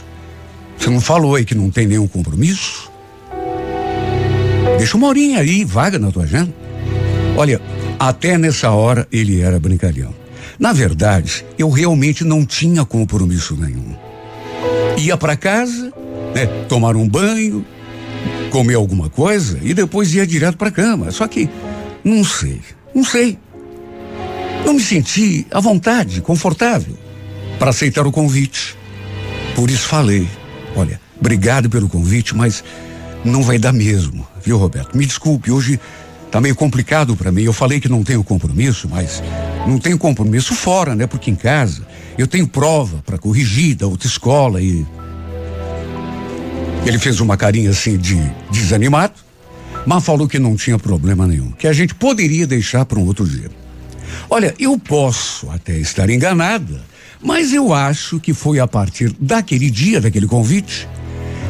[0.79, 2.91] Você não falou aí que não tem nenhum compromisso?
[4.79, 6.53] Deixa uma horinha aí, vaga na tua agenda.
[7.37, 7.61] Olha,
[7.99, 10.22] até nessa hora ele era brincalhão.
[10.63, 13.97] Na verdade, eu realmente não tinha compromisso nenhum.
[14.97, 15.93] Ia para casa,
[16.33, 17.67] né, tomar um banho,
[18.49, 21.11] comer alguma coisa e depois ia direto para cama.
[21.11, 21.51] Só que
[22.05, 22.61] não sei,
[22.95, 23.37] não sei.
[24.65, 26.97] Não me senti à vontade, confortável
[27.59, 28.79] para aceitar o convite.
[29.57, 30.29] Por isso falei:
[30.77, 32.63] olha, obrigado pelo convite, mas
[33.25, 34.97] não vai dar mesmo, viu, Roberto?
[34.97, 35.81] Me desculpe, hoje
[36.33, 37.43] tá meio complicado para mim.
[37.43, 39.23] Eu falei que não tenho compromisso, mas
[39.67, 41.07] não tenho compromisso fora, né?
[41.07, 44.85] Porque em casa eu tenho prova para corrigir da outra escola e.
[46.85, 48.19] Ele fez uma carinha assim de
[48.51, 49.15] desanimado,
[49.87, 53.25] mas falou que não tinha problema nenhum, que a gente poderia deixar para um outro
[53.25, 53.51] dia.
[54.29, 56.81] Olha, eu posso até estar enganada,
[57.23, 60.89] mas eu acho que foi a partir daquele dia, daquele convite,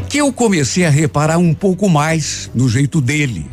[0.07, 3.47] que eu comecei a reparar um pouco mais no jeito dele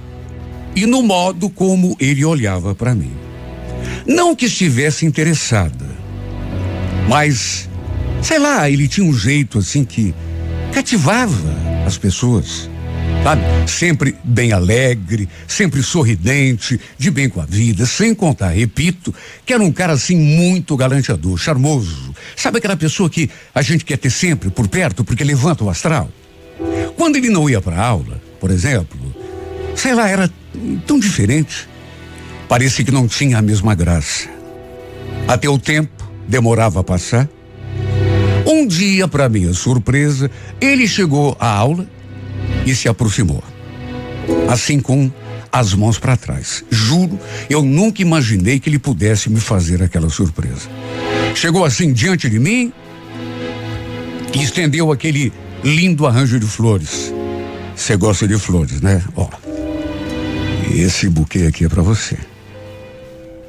[0.75, 3.13] e no modo como ele olhava para mim.
[4.05, 5.85] Não que estivesse interessada,
[7.07, 7.69] mas,
[8.21, 10.13] sei lá, ele tinha um jeito assim que
[10.71, 11.55] cativava
[11.85, 12.69] as pessoas.
[13.23, 13.41] Sabe?
[13.67, 19.13] Sempre bem alegre, sempre sorridente, de bem com a vida, sem contar, repito,
[19.45, 22.13] que era um cara assim muito galanteador, charmoso.
[22.35, 26.09] Sabe aquela pessoa que a gente quer ter sempre por perto porque levanta o astral?
[26.95, 28.98] Quando ele não ia para aula, por exemplo,
[29.79, 30.29] sei lá, era
[30.85, 31.67] tão diferente.
[32.49, 34.27] Parecia que não tinha a mesma graça.
[35.27, 37.29] Até o tempo demorava a passar.
[38.45, 41.87] Um dia, para minha surpresa, ele chegou à aula
[42.65, 43.43] e se aproximou.
[44.49, 45.09] Assim com
[45.51, 46.63] as mãos para trás.
[46.69, 47.17] Juro,
[47.49, 50.69] eu nunca imaginei que ele pudesse me fazer aquela surpresa.
[51.35, 52.73] Chegou assim diante de mim
[54.33, 55.31] e estendeu aquele
[55.63, 57.13] lindo arranjo de flores.
[57.75, 59.01] Você gosta de flores, né?
[59.15, 59.29] Ó.
[60.69, 62.17] Esse buquê aqui é para você.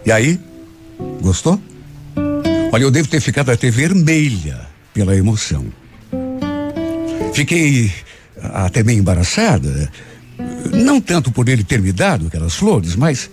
[0.04, 0.40] E aí?
[1.20, 1.61] Gostou?
[2.72, 4.61] Olha, eu devo ter ficado até vermelha
[4.94, 5.66] pela emoção.
[7.33, 7.92] Fiquei
[8.42, 9.90] até meio embaraçada,
[10.72, 13.30] não tanto por ele ter me dado aquelas flores, mas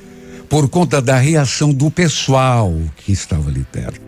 [0.50, 4.02] por conta da reação do pessoal que estava ali perto.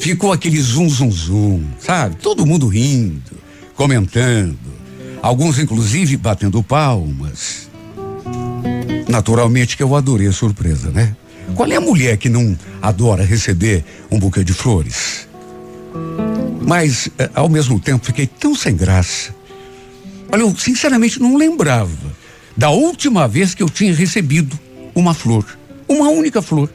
[0.00, 2.16] Ficou aquele zum zum zum, sabe?
[2.16, 3.36] Todo mundo rindo,
[3.74, 4.58] comentando,
[5.22, 7.61] alguns inclusive batendo palmas.
[9.12, 11.14] Naturalmente que eu adorei a surpresa, né?
[11.54, 15.28] Qual é a mulher que não adora receber um buquê de flores?
[16.62, 19.34] Mas, eh, ao mesmo tempo, fiquei tão sem graça
[20.32, 21.92] Olha, eu sinceramente não lembrava
[22.56, 24.58] da última vez que eu tinha recebido
[24.94, 25.44] uma flor.
[25.86, 26.70] Uma única flor.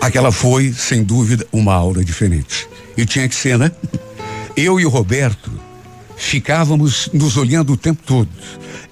[0.00, 2.66] Aquela foi, sem dúvida, uma aura diferente.
[2.96, 3.70] E tinha que ser, né?
[4.56, 5.51] Eu e o Roberto
[6.22, 8.28] ficávamos nos olhando o tempo todo.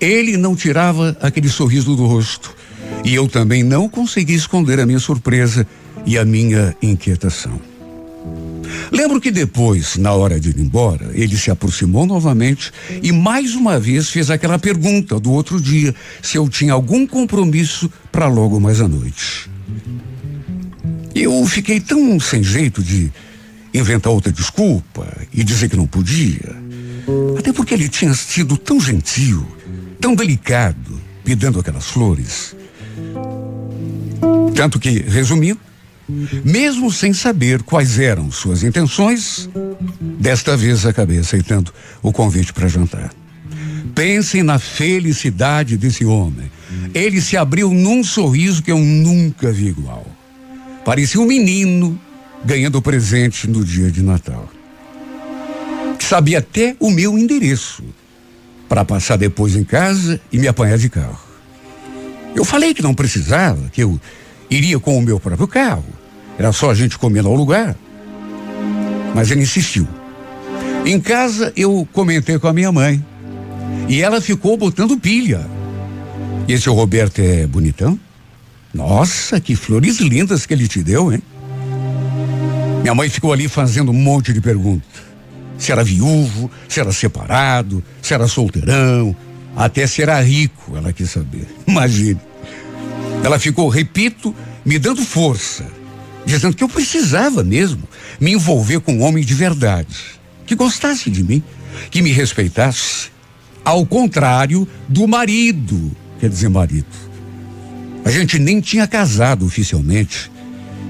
[0.00, 2.54] Ele não tirava aquele sorriso do rosto.
[3.04, 5.66] E eu também não consegui esconder a minha surpresa
[6.04, 7.60] e a minha inquietação.
[8.90, 13.78] Lembro que depois, na hora de ir embora, ele se aproximou novamente e mais uma
[13.78, 18.80] vez fez aquela pergunta do outro dia se eu tinha algum compromisso para logo mais
[18.80, 19.48] à noite.
[21.14, 23.10] Eu fiquei tão sem jeito de
[23.72, 26.69] inventar outra desculpa e dizer que não podia.
[27.38, 29.46] Até porque ele tinha sido tão gentil,
[30.00, 32.54] tão delicado, me dando aquelas flores.
[34.54, 35.60] Tanto que, resumindo,
[36.44, 39.48] mesmo sem saber quais eram suas intenções,
[40.18, 41.72] desta vez acabei aceitando
[42.02, 43.12] o convite para jantar.
[43.94, 46.50] Pensem na felicidade desse homem.
[46.94, 50.06] Ele se abriu num sorriso que eu nunca vi igual.
[50.84, 51.98] Parecia um menino
[52.44, 54.48] ganhando presente no dia de Natal.
[56.00, 57.84] Sabia até o meu endereço
[58.68, 61.20] para passar depois em casa e me apanhar de carro.
[62.34, 64.00] Eu falei que não precisava, que eu
[64.48, 65.84] iria com o meu próprio carro.
[66.38, 67.76] Era só a gente comer no lugar.
[69.14, 69.86] Mas ele insistiu.
[70.84, 73.04] Em casa eu comentei com a minha mãe.
[73.88, 75.46] E ela ficou botando pilha.
[76.46, 77.98] E esse Roberto é bonitão?
[78.72, 81.22] Nossa, que flores lindas que ele te deu, hein?
[82.82, 85.09] Minha mãe ficou ali fazendo um monte de perguntas.
[85.60, 89.14] Se era viúvo, se era separado, se era solteirão,
[89.54, 91.46] até se era rico, ela quis saber.
[91.68, 92.18] Imagine.
[93.22, 94.34] Ela ficou, repito,
[94.64, 95.66] me dando força,
[96.24, 97.82] dizendo que eu precisava mesmo
[98.18, 101.42] me envolver com um homem de verdade, que gostasse de mim,
[101.90, 103.10] que me respeitasse,
[103.64, 107.10] ao contrário do marido, quer dizer, marido.
[108.04, 110.30] A gente nem tinha casado oficialmente,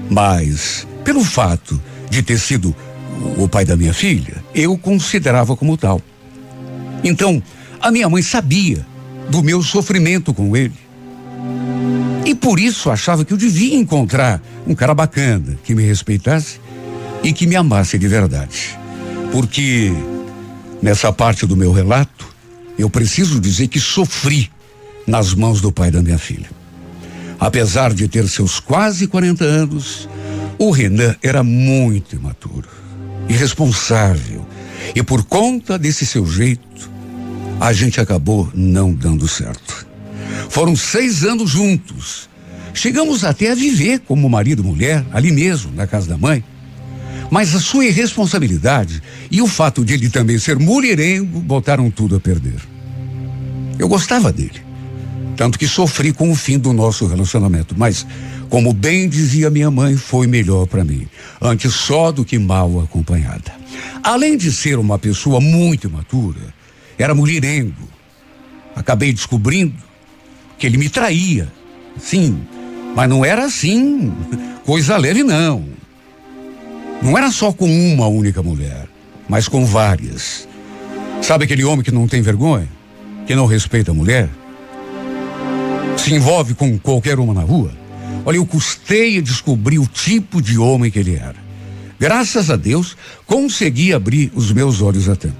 [0.09, 2.75] mas pelo fato de ter sido
[3.37, 6.01] o pai da minha filha, eu considerava como tal.
[7.03, 7.41] Então,
[7.79, 8.85] a minha mãe sabia
[9.29, 10.73] do meu sofrimento com ele.
[12.25, 16.59] E por isso achava que eu devia encontrar um cara bacana, que me respeitasse
[17.23, 18.77] e que me amasse de verdade.
[19.31, 19.91] Porque
[20.81, 22.27] nessa parte do meu relato,
[22.77, 24.51] eu preciso dizer que sofri
[25.07, 26.49] nas mãos do pai da minha filha.
[27.39, 30.07] Apesar de ter seus quase 40 anos,
[30.59, 32.67] o Renan era muito imaturo,
[33.31, 34.45] irresponsável.
[34.95, 36.91] E por conta desse seu jeito,
[37.59, 39.87] a gente acabou não dando certo.
[40.49, 42.29] Foram seis anos juntos.
[42.73, 46.43] Chegamos até a viver como marido e mulher, ali mesmo, na casa da mãe.
[47.29, 52.19] Mas a sua irresponsabilidade e o fato de ele também ser mulherengo botaram tudo a
[52.19, 52.59] perder.
[53.79, 54.61] Eu gostava dele.
[55.37, 57.73] Tanto que sofri com o fim do nosso relacionamento.
[57.77, 58.05] Mas
[58.51, 61.07] como bem dizia minha mãe, foi melhor para mim,
[61.41, 63.53] antes só do que mal acompanhada.
[64.03, 66.53] Além de ser uma pessoa muito imatura,
[66.99, 67.87] era mulherengo.
[68.75, 69.73] Acabei descobrindo
[70.59, 71.47] que ele me traía.
[71.97, 72.41] Sim,
[72.93, 74.13] mas não era assim,
[74.65, 75.63] coisa leve não.
[77.01, 78.85] Não era só com uma única mulher,
[79.29, 80.45] mas com várias.
[81.21, 82.67] Sabe aquele homem que não tem vergonha?
[83.25, 84.29] Que não respeita a mulher?
[85.95, 87.79] Se envolve com qualquer uma na rua?
[88.25, 91.35] Olha, eu custei a descobrir o tipo de homem que ele era.
[91.99, 95.35] Graças a Deus, consegui abrir os meus olhos a tempo.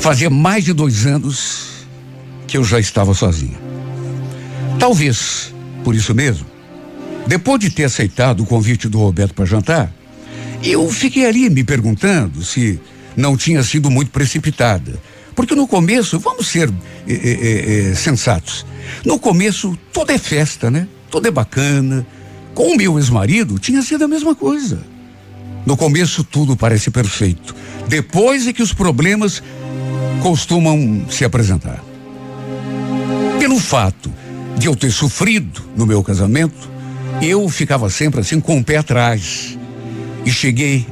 [0.00, 1.86] Fazia mais de dois anos
[2.46, 3.58] que eu já estava sozinha.
[4.78, 5.52] Talvez,
[5.82, 6.46] por isso mesmo,
[7.26, 9.92] depois de ter aceitado o convite do Roberto para jantar,
[10.62, 12.80] eu fiquei ali me perguntando se
[13.16, 14.96] não tinha sido muito precipitada.
[15.36, 16.72] Porque no começo, vamos ser
[17.06, 18.64] é, é, é, sensatos,
[19.04, 20.88] no começo, tudo é festa, né?
[21.10, 22.06] Tudo é bacana.
[22.54, 24.80] Com o meu ex-marido, tinha sido a mesma coisa.
[25.66, 27.54] No começo, tudo parece perfeito.
[27.86, 29.42] Depois é que os problemas
[30.22, 31.84] costumam se apresentar.
[33.38, 34.10] Pelo fato
[34.56, 36.70] de eu ter sofrido no meu casamento,
[37.20, 39.58] eu ficava sempre assim com o pé atrás.
[40.24, 40.86] E cheguei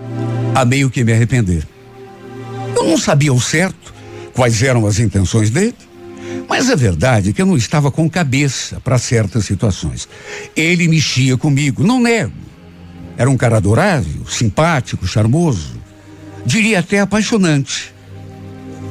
[0.54, 1.66] a meio que me arrepender.
[2.76, 3.93] Eu não sabia ao certo
[4.34, 5.74] quais eram as intenções dele.
[6.48, 10.08] Mas a verdade é que eu não estava com cabeça para certas situações.
[10.54, 12.32] Ele mexia comigo, não nego.
[13.16, 15.78] Era um cara adorável, simpático, charmoso,
[16.44, 17.94] diria até apaixonante.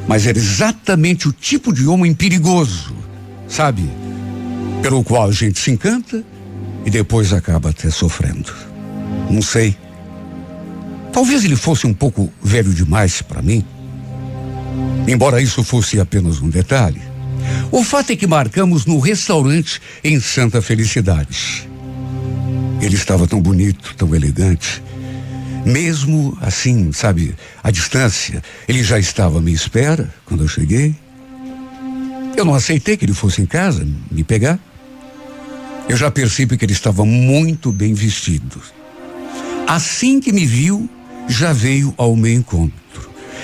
[0.08, 2.96] Mas era exatamente o tipo de homem perigoso,
[3.48, 3.84] sabe?
[4.82, 6.24] Pelo qual a gente se encanta
[6.86, 8.54] e depois acaba até sofrendo.
[9.30, 9.78] Não sei.
[11.12, 13.64] Talvez ele fosse um pouco velho demais para mim.
[15.08, 17.02] Embora isso fosse apenas um detalhe.
[17.72, 21.68] O fato é que marcamos no restaurante em Santa Felicidade.
[22.82, 24.82] Ele estava tão bonito, tão elegante.
[25.66, 30.96] Mesmo assim, sabe, à distância, ele já estava à minha espera quando eu cheguei.
[32.36, 34.60] Eu não aceitei que ele fosse em casa me pegar.
[35.88, 38.62] Eu já percebi que ele estava muito bem vestido.
[39.68, 40.90] Assim que me viu,
[41.28, 42.83] já veio ao meu encontro.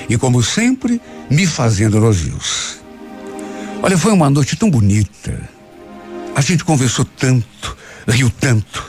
[0.08, 2.80] E como sempre, me fazendo elogios.
[3.82, 5.50] Olha, foi uma noite tão bonita.
[6.36, 7.78] A gente conversou tanto,
[8.08, 8.86] riu tanto.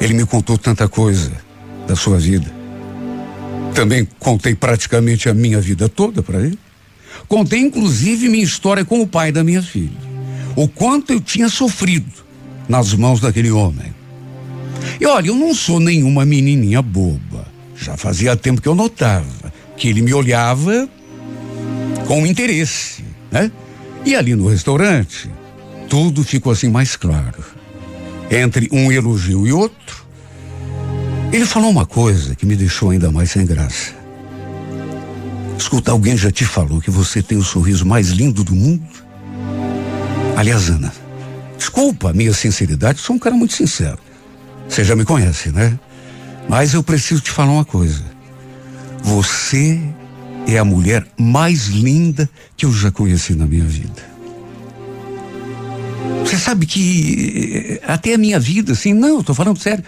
[0.00, 1.32] Ele me contou tanta coisa
[1.86, 2.50] da sua vida.
[3.74, 6.58] Também contei praticamente a minha vida toda para ele.
[7.28, 10.10] Contei inclusive minha história com o pai da minha filha.
[10.56, 12.10] O quanto eu tinha sofrido
[12.68, 13.94] nas mãos daquele homem.
[15.00, 17.46] E olha, eu não sou nenhuma menininha boba.
[17.76, 19.39] Já fazia tempo que eu notava
[19.80, 20.88] que ele me olhava
[22.06, 23.50] com interesse né?
[24.04, 25.30] E ali no restaurante,
[25.88, 27.44] tudo ficou assim mais claro.
[28.30, 30.06] Entre um elogio e outro,
[31.32, 33.92] ele falou uma coisa que me deixou ainda mais sem graça.
[35.58, 38.86] Escuta, alguém já te falou que você tem o sorriso mais lindo do mundo?
[40.36, 40.92] Aliás, Ana,
[41.60, 43.98] Desculpa a minha sinceridade, sou um cara muito sincero.
[44.66, 45.78] Você já me conhece, né?
[46.48, 48.02] Mas eu preciso te falar uma coisa.
[49.02, 49.80] Você
[50.46, 54.10] é a mulher mais linda que eu já conheci na minha vida.
[56.24, 59.84] Você sabe que eh, até a minha vida, assim, não, tô falando sério.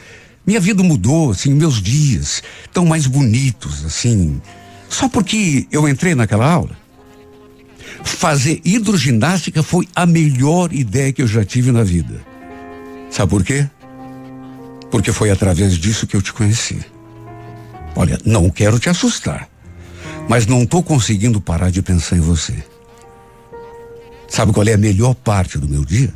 [0.47, 4.41] Minha vida mudou, assim, meus dias estão mais bonitos, assim.
[4.89, 6.77] Só porque eu entrei naquela aula.
[8.03, 12.21] Fazer hidroginástica foi a melhor ideia que eu já tive na vida.
[13.11, 13.69] Sabe por quê?
[14.91, 16.81] Porque foi através disso que eu te conheci.
[17.95, 19.49] Olha, não quero te assustar,
[20.29, 22.55] mas não estou conseguindo parar de pensar em você.
[24.29, 26.13] Sabe qual é a melhor parte do meu dia?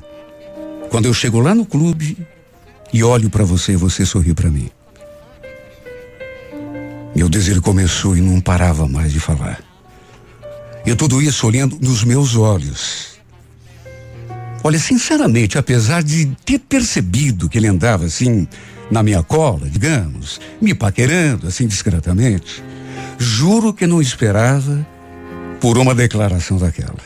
[0.91, 2.17] Quando eu chego lá no clube
[2.93, 4.71] e olho para você e você sorri para mim.
[7.15, 9.61] Meu desejo começou e não parava mais de falar.
[10.85, 13.17] E tudo isso olhando nos meus olhos.
[14.63, 18.47] Olha, sinceramente, apesar de ter percebido que ele andava assim
[18.91, 22.63] na minha cola, digamos, me paquerando assim discretamente,
[23.19, 24.87] juro que não esperava
[25.61, 26.97] por uma declaração daquela.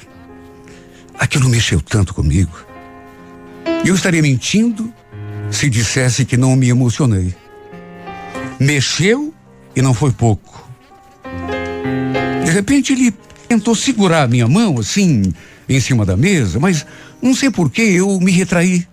[1.18, 2.52] Aquilo mexeu tanto comigo.
[3.84, 4.92] Eu estaria mentindo
[5.50, 7.34] se dissesse que não me emocionei.
[8.58, 9.34] Mexeu
[9.74, 10.68] e não foi pouco.
[12.44, 13.12] De repente ele
[13.48, 15.32] tentou segurar minha mão assim
[15.68, 16.84] em cima da mesa, mas
[17.22, 18.86] não sei por que eu me retraí.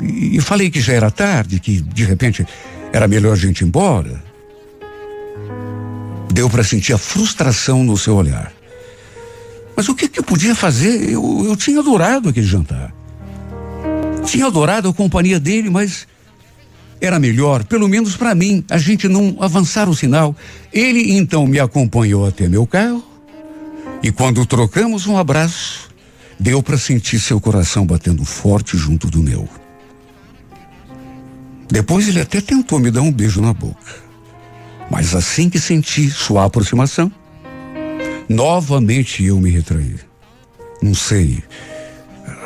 [0.00, 2.46] E, falei que já era tarde, que de repente
[2.92, 4.22] era melhor a gente ir embora.
[6.32, 8.52] Deu para sentir a frustração no seu olhar.
[9.76, 11.10] Mas o que, que eu podia fazer?
[11.10, 12.92] Eu, eu tinha adorado aquele jantar.
[14.24, 16.06] Tinha adorado a companhia dele, mas
[17.00, 20.36] era melhor, pelo menos para mim, a gente não avançar o sinal.
[20.72, 23.04] Ele então me acompanhou até meu carro
[24.02, 25.90] e quando trocamos um abraço,
[26.38, 29.48] deu para sentir seu coração batendo forte junto do meu.
[31.70, 33.94] Depois ele até tentou me dar um beijo na boca.
[34.90, 37.10] Mas assim que senti sua aproximação,
[38.28, 39.96] novamente eu me retraí.
[40.82, 41.42] Não sei,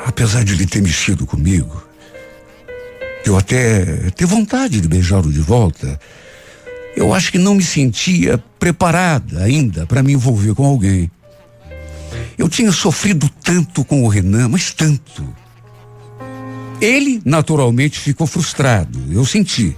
[0.06, 1.82] apesar de ele ter mexido comigo,
[3.24, 5.98] eu até ter vontade de beijá-lo de volta,
[6.96, 11.10] eu acho que não me sentia preparada ainda para me envolver com alguém.
[12.38, 15.26] Eu tinha sofrido tanto com o Renan, mas tanto.
[16.80, 19.76] Ele, naturalmente, ficou frustrado, eu senti.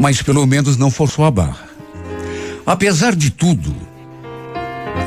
[0.00, 1.68] Mas pelo menos não forçou a barra.
[2.64, 3.74] Apesar de tudo,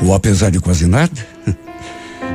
[0.02, 1.26] ou apesar de quase nada,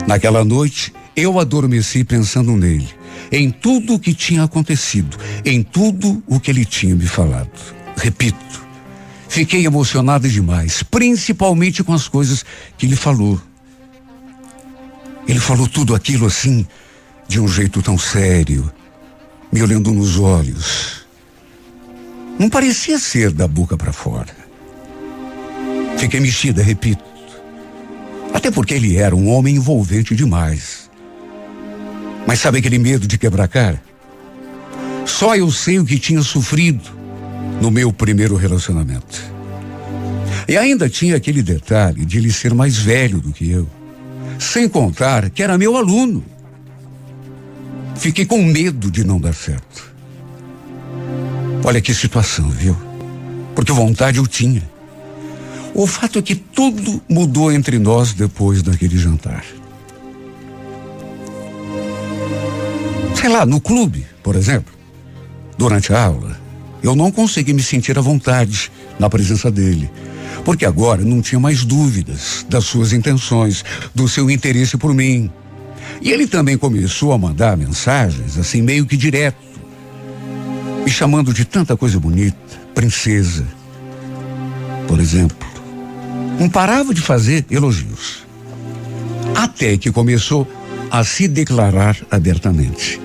[0.07, 2.87] naquela noite eu adormeci pensando nele,
[3.31, 7.49] em tudo o que tinha acontecido, em tudo o que ele tinha me falado.
[7.95, 8.65] Repito,
[9.27, 12.45] fiquei emocionada demais, principalmente com as coisas
[12.77, 13.41] que ele falou.
[15.27, 16.67] Ele falou tudo aquilo assim,
[17.27, 18.71] de um jeito tão sério,
[19.51, 21.05] me olhando nos olhos.
[22.37, 24.33] Não parecia ser da boca para fora.
[25.97, 27.03] Fiquei mexida, repito.
[28.33, 30.89] Até porque ele era um homem envolvente demais.
[32.27, 33.81] Mas sabe aquele medo de quebrar cara?
[35.05, 36.83] Só eu sei o que tinha sofrido
[37.61, 39.23] no meu primeiro relacionamento.
[40.47, 43.67] E ainda tinha aquele detalhe de ele ser mais velho do que eu.
[44.37, 46.23] Sem contar que era meu aluno.
[47.95, 49.93] Fiquei com medo de não dar certo.
[51.63, 52.77] Olha que situação, viu?
[53.55, 54.63] Porque vontade eu tinha.
[55.73, 59.43] O fato é que tudo mudou entre nós depois daquele jantar.
[63.15, 64.73] Sei lá, no clube, por exemplo,
[65.57, 66.39] durante a aula,
[66.83, 69.89] eu não consegui me sentir à vontade na presença dele.
[70.43, 73.65] Porque agora não tinha mais dúvidas das suas intenções,
[73.95, 75.31] do seu interesse por mim.
[76.01, 79.37] E ele também começou a mandar mensagens, assim, meio que direto,
[80.83, 82.37] me chamando de tanta coisa bonita,
[82.73, 83.45] princesa,
[84.87, 85.47] por exemplo.
[86.39, 88.25] Não parava de fazer elogios.
[89.35, 90.47] Até que começou
[90.91, 93.01] a se declarar abertamente.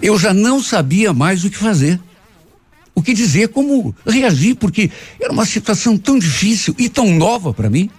[0.00, 2.00] Eu já não sabia mais o que fazer.
[2.94, 4.90] O que dizer, como reagir, porque
[5.20, 7.90] era uma situação tão difícil e tão nova para mim.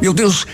[0.00, 0.46] Meu Deus,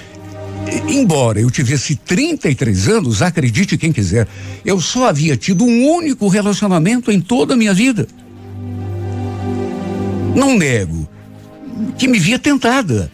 [0.88, 4.26] embora eu tivesse 33 anos, acredite quem quiser,
[4.64, 8.06] eu só havia tido um único relacionamento em toda a minha vida.
[10.34, 11.08] Não nego
[11.96, 13.10] que me via tentada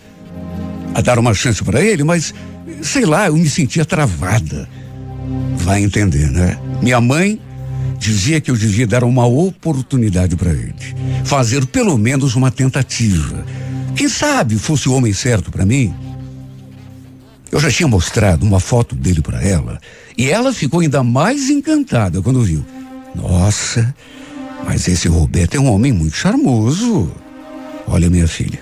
[0.95, 2.35] a dar uma chance para ele, mas
[2.83, 4.69] sei lá, eu me sentia travada.
[5.57, 6.59] Vai entender, né?
[6.83, 7.41] Minha mãe
[7.99, 10.75] dizia que eu devia dar uma oportunidade para ele,
[11.25, 13.45] fazer pelo menos uma tentativa.
[13.95, 15.95] Quem sabe fosse o homem certo para mim?
[17.51, 19.81] Eu já tinha mostrado uma foto dele para ela
[20.17, 22.65] E ela ficou ainda mais encantada quando viu.
[23.15, 23.95] Nossa,
[24.65, 27.11] mas esse Roberto é um homem muito charmoso.
[27.87, 28.61] Olha, minha filha.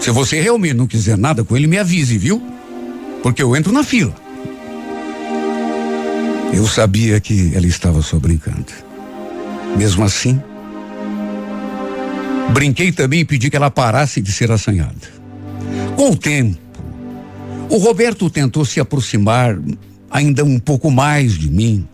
[0.00, 2.42] Se você realmente não quiser nada com ele, me avise, viu?
[3.22, 4.14] Porque eu entro na fila.
[6.52, 8.72] Eu sabia que ela estava só brincando.
[9.76, 10.40] Mesmo assim,
[12.52, 15.18] brinquei também e pedi que ela parasse de ser assanhada.
[15.96, 16.56] Com o tempo,
[17.70, 19.58] o Roberto tentou se aproximar
[20.10, 21.86] ainda um pouco mais de mim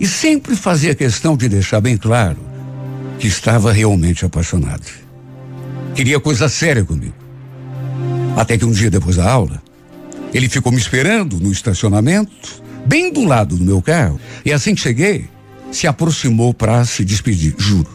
[0.00, 2.38] e sempre fazia questão de deixar bem claro
[3.18, 4.84] que estava realmente apaixonado.
[5.94, 7.14] Queria coisa séria comigo.
[8.36, 9.62] Até que um dia depois da aula,
[10.32, 14.80] ele ficou me esperando no estacionamento, bem do lado do meu carro, e assim que
[14.80, 15.28] cheguei,
[15.70, 17.88] se aproximou para se despedir, juro.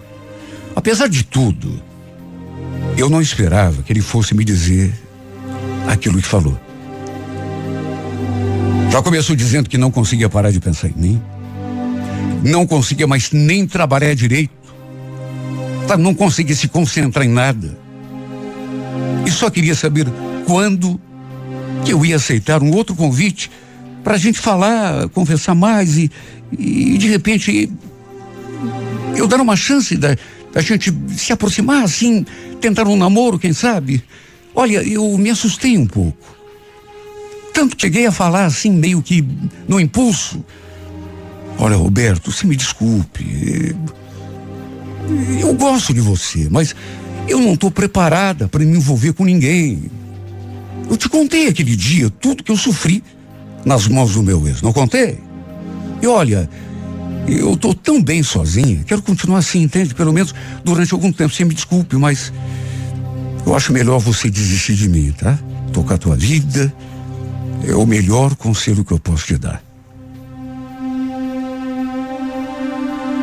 [0.73, 1.81] Apesar de tudo,
[2.97, 4.93] eu não esperava que ele fosse me dizer
[5.85, 6.57] aquilo que falou.
[8.91, 11.21] Já começou dizendo que não conseguia parar de pensar em mim,
[12.43, 14.51] não conseguia mais nem trabalhar direito,
[15.87, 17.77] tá, não conseguia se concentrar em nada.
[19.25, 20.07] E só queria saber
[20.45, 20.99] quando
[21.85, 23.51] que eu ia aceitar um outro convite
[24.03, 26.11] para a gente falar, conversar mais e,
[26.51, 27.71] e de repente
[29.15, 30.15] eu dar uma chance da,
[30.51, 32.25] da gente se aproximar assim,
[32.59, 34.03] tentar um namoro, quem sabe.
[34.55, 36.38] Olha, eu me assustei um pouco.
[37.59, 39.21] Tanto cheguei a falar assim, meio que
[39.67, 40.41] no impulso.
[41.57, 43.75] Olha, Roberto, você me desculpe.
[45.37, 46.73] Eu gosto de você, mas
[47.27, 49.91] eu não estou preparada para me envolver com ninguém.
[50.89, 53.03] Eu te contei aquele dia tudo que eu sofri
[53.65, 55.19] nas mãos do meu ex, não contei?
[56.01, 56.49] E olha,
[57.27, 59.93] eu estou tão bem sozinha, quero continuar assim, entende?
[59.93, 60.33] Pelo menos
[60.63, 61.35] durante algum tempo.
[61.35, 62.31] Você me desculpe, mas
[63.45, 65.37] eu acho melhor você desistir de mim, tá?
[65.73, 66.73] Tocar a tua vida
[67.69, 69.61] é o melhor conselho que eu posso te dar.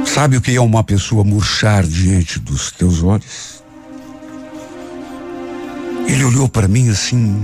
[0.04, 3.62] Sabe o que é uma pessoa murchar diante dos teus olhos?
[6.06, 7.36] Ele olhou para mim assim,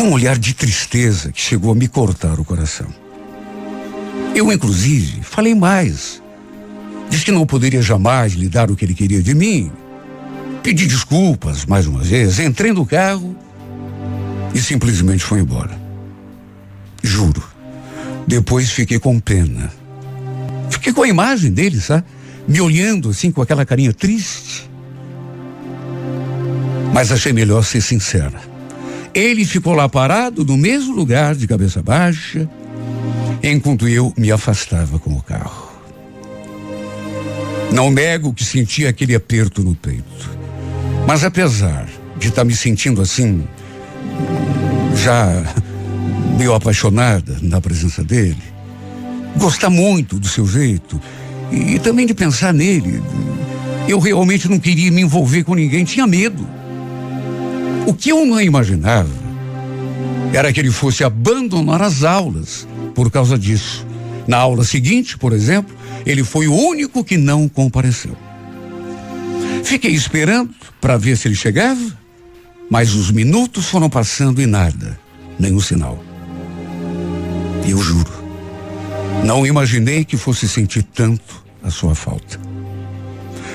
[0.00, 2.88] um olhar de tristeza que chegou a me cortar o coração.
[4.34, 6.22] Eu, inclusive, falei mais.
[7.10, 9.70] Disse que não poderia jamais lhe dar o que ele queria de mim.
[10.62, 13.36] Pedi desculpas mais uma vez, entrei no carro
[14.56, 15.78] e simplesmente foi embora.
[17.02, 17.42] Juro.
[18.26, 19.70] Depois fiquei com pena.
[20.70, 22.04] Fiquei com a imagem dele, sabe?
[22.48, 24.70] Me olhando assim com aquela carinha triste.
[26.90, 28.40] Mas achei melhor ser sincera.
[29.12, 32.48] Ele ficou lá parado no mesmo lugar, de cabeça baixa,
[33.42, 35.70] enquanto eu me afastava com o carro.
[37.70, 40.30] Não nego que senti aquele aperto no peito.
[41.06, 41.86] Mas apesar
[42.16, 43.46] de estar tá me sentindo assim,
[45.06, 45.40] já
[46.36, 48.42] meio apaixonada na presença dele,
[49.36, 51.00] gostar muito do seu jeito
[51.52, 53.00] e também de pensar nele.
[53.86, 56.44] Eu realmente não queria me envolver com ninguém, tinha medo.
[57.86, 59.08] O que eu não imaginava
[60.32, 63.86] era que ele fosse abandonar as aulas por causa disso.
[64.26, 65.72] Na aula seguinte, por exemplo,
[66.04, 68.16] ele foi o único que não compareceu.
[69.62, 70.50] Fiquei esperando
[70.80, 72.05] para ver se ele chegava
[72.70, 74.98] mas os minutos foram passando e nada,
[75.38, 76.02] nenhum sinal.
[77.64, 78.12] E eu juro,
[79.24, 82.38] não imaginei que fosse sentir tanto a sua falta.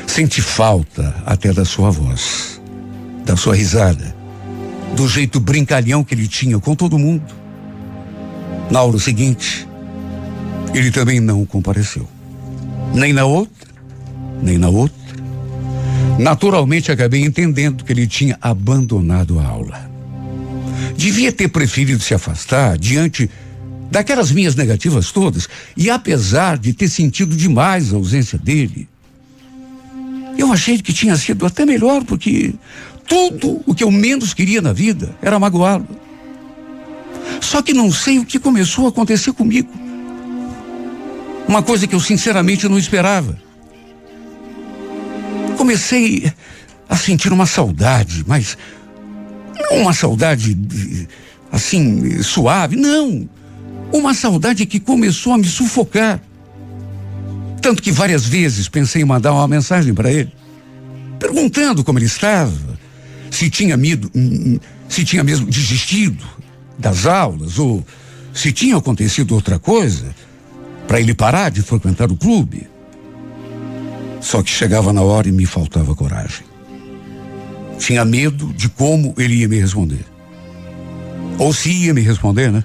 [0.08, 2.62] Senti falta até da sua voz,
[3.26, 4.16] da sua risada,
[4.96, 7.34] do jeito brincalhão que ele tinha com todo mundo.
[8.70, 9.68] Na aula seguinte,
[10.74, 12.08] ele também não compareceu.
[12.94, 13.70] Nem na outra,
[14.42, 15.01] nem na outra
[16.20, 19.92] Naturalmente acabei entendendo que ele tinha abandonado a aula.
[20.96, 23.30] Devia ter preferido se afastar diante
[23.90, 28.88] daquelas minhas negativas todas, e apesar de ter sentido demais a ausência dele,
[30.38, 32.54] eu achei que tinha sido até melhor, porque
[33.08, 35.88] tudo o que eu menos queria na vida era magoá-lo.
[37.42, 39.70] Só que não sei o que começou a acontecer comigo.
[41.48, 43.38] Uma coisa que eu sinceramente não esperava
[45.62, 46.34] comecei
[46.90, 48.58] a sentir uma saudade, mas
[49.60, 50.58] não uma saudade
[51.52, 53.30] assim suave, não.
[53.94, 56.20] Uma saudade que começou a me sufocar.
[57.62, 60.34] Tanto que várias vezes pensei em mandar uma mensagem para ele,
[61.20, 62.80] perguntando como ele estava,
[63.30, 64.12] se tinha medo,
[64.90, 66.26] se tinha mesmo desistido
[66.80, 67.86] das aulas ou
[68.34, 70.16] se tinha acontecido outra coisa
[70.88, 72.71] para ele parar de frequentar o clube.
[74.22, 76.46] Só que chegava na hora e me faltava coragem.
[77.80, 80.06] Tinha medo de como ele ia me responder.
[81.40, 82.64] Ou se ia me responder, né?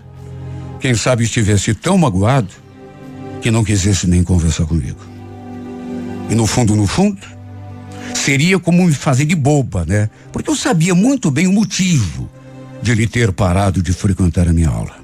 [0.79, 2.53] Quem sabe estivesse tão magoado
[3.41, 4.99] que não quisesse nem conversar comigo.
[6.29, 7.21] E no fundo, no fundo,
[8.15, 10.11] seria como me fazer de boba, né?
[10.33, 12.29] Porque eu sabia muito bem o motivo
[12.83, 14.97] de ele ter parado de frequentar a minha aula.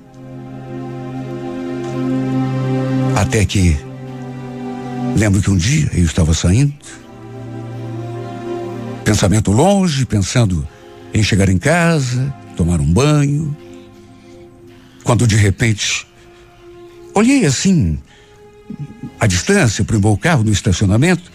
[3.16, 3.76] Até que
[5.16, 6.74] lembro que um dia eu estava saindo,
[9.04, 10.66] pensamento longe, pensando
[11.12, 13.56] em chegar em casa, tomar um banho,
[15.04, 16.06] quando de repente
[17.14, 17.98] olhei assim
[19.20, 21.30] a distância para o meu carro no estacionamento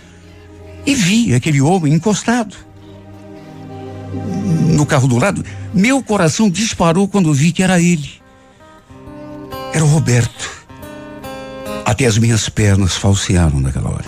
[0.86, 2.56] e vi aquele homem encostado
[4.74, 5.44] no carro do lado.
[5.74, 8.10] Meu coração disparou quando vi que era ele.
[9.74, 10.67] Era o Roberto.
[11.88, 14.04] Até as minhas pernas falsearam naquela hora.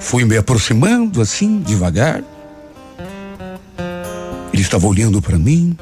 [0.00, 2.20] Fui me aproximando assim, devagar.
[4.52, 5.78] Ele estava olhando para mim,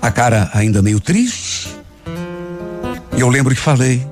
[0.00, 1.76] a cara ainda meio triste.
[3.16, 4.06] E eu lembro que falei: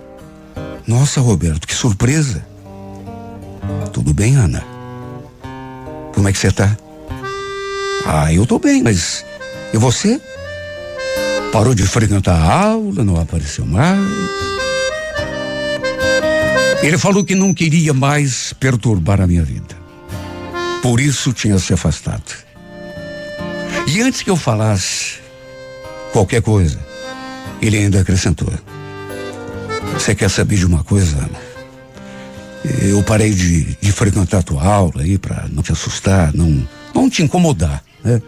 [0.88, 2.44] Nossa, Roberto, que surpresa.
[3.92, 4.64] Tudo bem, Ana?
[6.12, 6.76] Como é que você está?
[8.04, 9.24] Ah, eu estou bem, mas
[9.72, 10.20] e você?
[11.52, 14.55] Parou de frequentar a aula, não apareceu mais?
[16.82, 19.76] Ele falou que não queria mais perturbar a minha vida.
[20.82, 22.32] Por isso tinha se afastado.
[23.86, 25.18] E antes que eu falasse
[26.12, 26.78] qualquer coisa,
[27.60, 28.52] ele ainda acrescentou:
[29.94, 31.46] Você quer saber de uma coisa, Ana?
[32.82, 37.08] Eu parei de, de frequentar a tua aula aí para não te assustar, não, não
[37.08, 38.20] te incomodar, né?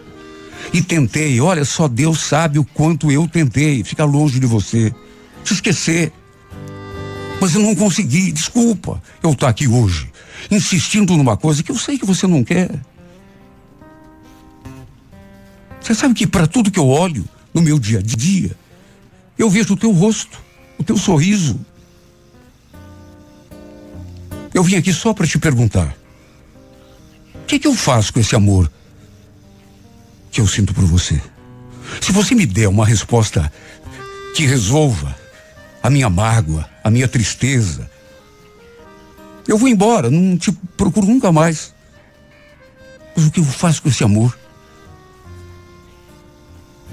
[0.73, 4.93] E tentei, olha, só Deus sabe o quanto eu tentei ficar longe de você,
[5.43, 6.11] te esquecer.
[7.41, 10.11] Mas eu não consegui, desculpa eu estar aqui hoje,
[10.51, 12.69] insistindo numa coisa que eu sei que você não quer.
[15.79, 18.55] Você sabe que para tudo que eu olho no meu dia a dia,
[19.37, 20.37] eu vejo o teu rosto,
[20.77, 21.59] o teu sorriso.
[24.53, 25.95] Eu vim aqui só para te perguntar:
[27.35, 28.69] o que, que eu faço com esse amor
[30.29, 31.21] que eu sinto por você?
[32.01, 33.51] Se você me der uma resposta
[34.35, 35.15] que resolva
[35.81, 37.89] a minha mágoa, a minha tristeza,
[39.47, 41.73] eu vou embora, não te procuro nunca mais.
[43.15, 44.37] Mas o que eu faço com esse amor?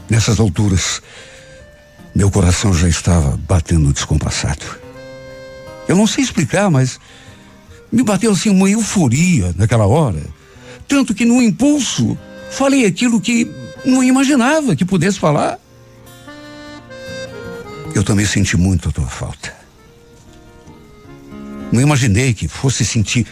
[0.08, 1.02] Nessas alturas,
[2.14, 4.64] meu coração já estava batendo descompassado.
[5.86, 6.98] Eu não sei explicar, mas
[7.92, 10.22] me bateu assim uma euforia naquela hora.
[10.88, 12.16] Tanto que no impulso
[12.50, 13.50] falei aquilo que
[13.84, 15.58] não imaginava que pudesse falar.
[17.94, 19.65] Eu também senti muito a tua falta.
[21.72, 23.26] Não imaginei que fosse sentir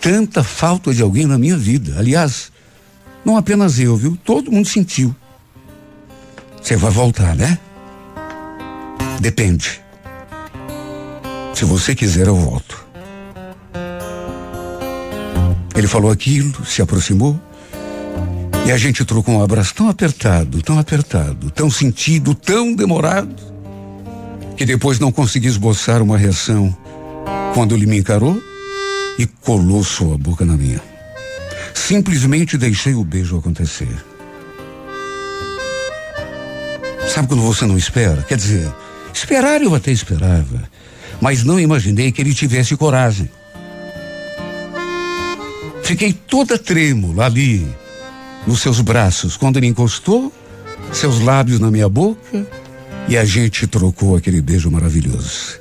[0.00, 1.98] tanta falta de alguém na minha vida.
[1.98, 2.52] Aliás,
[3.24, 4.16] não apenas eu, viu?
[4.24, 5.14] Todo mundo sentiu.
[6.60, 7.58] Você vai voltar, né?
[9.20, 9.80] Depende.
[11.54, 12.86] Se você quiser, eu volto.
[15.74, 17.40] Ele falou aquilo, se aproximou.
[18.66, 23.34] E a gente trocou um abraço tão apertado, tão apertado, tão sentido, tão demorado,
[24.56, 26.76] que depois não consegui esboçar uma reação
[27.58, 28.40] quando ele me encarou
[29.18, 30.80] e colou sua boca na minha.
[31.74, 33.88] Simplesmente deixei o beijo acontecer.
[37.12, 38.22] Sabe quando você não espera?
[38.22, 38.72] Quer dizer,
[39.12, 40.70] esperar eu até esperava,
[41.20, 43.28] mas não imaginei que ele tivesse coragem.
[45.82, 47.66] Fiquei toda trêmula ali,
[48.46, 50.32] nos seus braços, quando ele encostou
[50.92, 52.46] seus lábios na minha boca
[53.08, 55.58] e a gente trocou aquele beijo maravilhoso.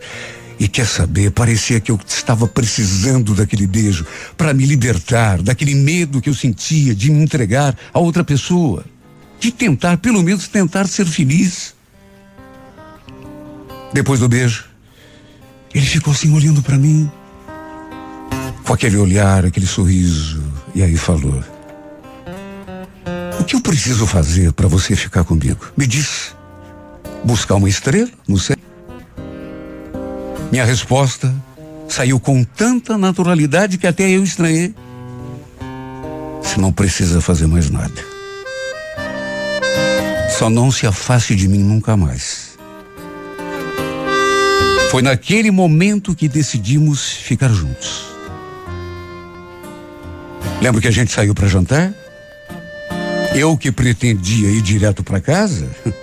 [0.60, 4.06] E quer saber, parecia que eu estava precisando daquele beijo
[4.36, 8.84] para me libertar daquele medo que eu sentia de me entregar a outra pessoa,
[9.40, 11.76] de tentar, pelo menos tentar ser feliz.
[13.94, 14.66] Depois do beijo,
[15.74, 17.10] ele ficou assim olhando para mim,
[18.64, 20.44] com aquele olhar, aquele sorriso,
[20.74, 21.44] e aí falou:
[23.40, 25.72] O que eu preciso fazer para você ficar comigo?
[25.78, 26.36] Me diz.
[27.24, 28.58] Buscar uma estrela no céu?
[30.52, 31.34] Minha resposta
[31.90, 34.74] saiu com tanta naturalidade que até eu estranhei.
[36.42, 38.06] Você não precisa fazer mais nada.
[40.38, 42.58] Só não se afaste de mim nunca mais.
[44.90, 48.06] Foi naquele momento que decidimos ficar juntos.
[50.62, 51.94] Lembra que a gente saiu para jantar?
[53.36, 55.70] Eu que pretendia ir direto para casa,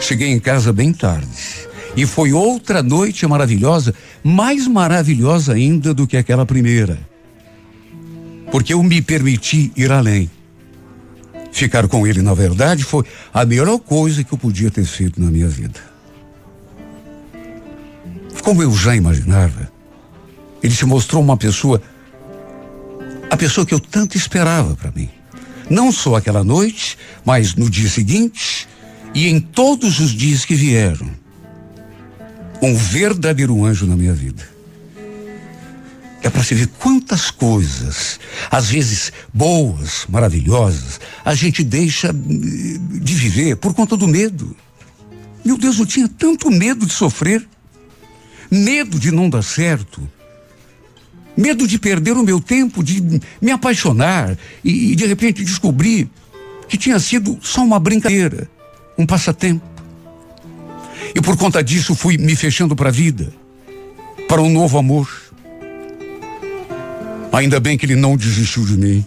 [0.00, 1.71] cheguei em casa bem tarde.
[1.96, 6.98] E foi outra noite maravilhosa, mais maravilhosa ainda do que aquela primeira.
[8.50, 10.30] Porque eu me permiti ir além.
[11.52, 15.30] Ficar com ele, na verdade, foi a melhor coisa que eu podia ter feito na
[15.30, 15.80] minha vida.
[18.42, 19.70] Como eu já imaginava,
[20.62, 21.80] ele se mostrou uma pessoa,
[23.30, 25.08] a pessoa que eu tanto esperava para mim.
[25.68, 28.66] Não só aquela noite, mas no dia seguinte
[29.14, 31.21] e em todos os dias que vieram.
[32.62, 34.48] Um verdadeiro anjo na minha vida.
[36.22, 43.56] É para se ver quantas coisas, às vezes boas, maravilhosas, a gente deixa de viver
[43.56, 44.56] por conta do medo.
[45.44, 47.44] Meu Deus, eu tinha tanto medo de sofrer,
[48.48, 50.08] medo de não dar certo,
[51.36, 56.08] medo de perder o meu tempo, de me apaixonar e, e de repente descobrir
[56.68, 58.48] que tinha sido só uma brincadeira,
[58.96, 59.71] um passatempo.
[61.14, 63.32] E por conta disso fui me fechando para a vida,
[64.28, 65.08] para um novo amor.
[67.32, 69.06] Ainda bem que ele não desistiu de mim.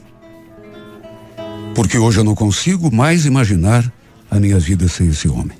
[1.75, 3.91] Porque hoje eu não consigo mais imaginar
[4.29, 5.57] a minha vida sem esse homem.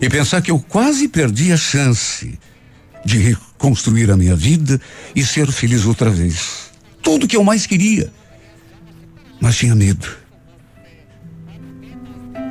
[0.00, 2.38] E pensar que eu quase perdi a chance
[3.04, 4.80] de reconstruir a minha vida
[5.14, 6.70] e ser feliz outra vez.
[7.02, 8.12] Tudo que eu mais queria.
[9.40, 10.06] Mas tinha medo.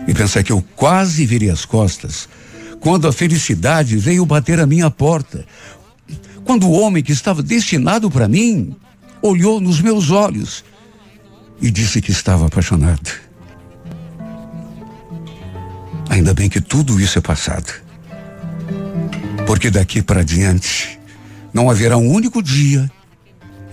[0.07, 2.29] E pensar que eu quase virei as costas
[2.79, 5.45] quando a felicidade veio bater a minha porta,
[6.45, 8.75] quando o homem que estava destinado para mim
[9.21, 10.63] olhou nos meus olhos
[11.61, 13.11] e disse que estava apaixonado.
[16.09, 17.71] Ainda bem que tudo isso é passado.
[19.45, 20.99] Porque daqui para diante
[21.53, 22.89] não haverá um único dia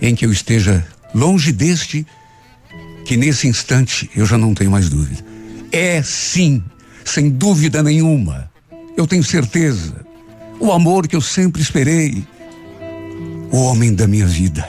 [0.01, 2.05] em que eu esteja longe deste
[3.05, 5.23] que nesse instante eu já não tenho mais dúvida.
[5.77, 6.63] É sim,
[7.03, 8.49] sem dúvida nenhuma.
[8.95, 10.05] Eu tenho certeza.
[10.57, 12.25] O amor que eu sempre esperei,
[13.51, 14.65] o homem da minha vida.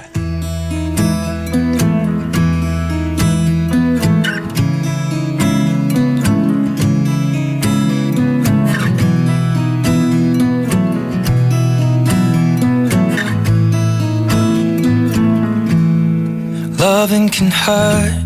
[16.77, 18.26] Loving can hurt.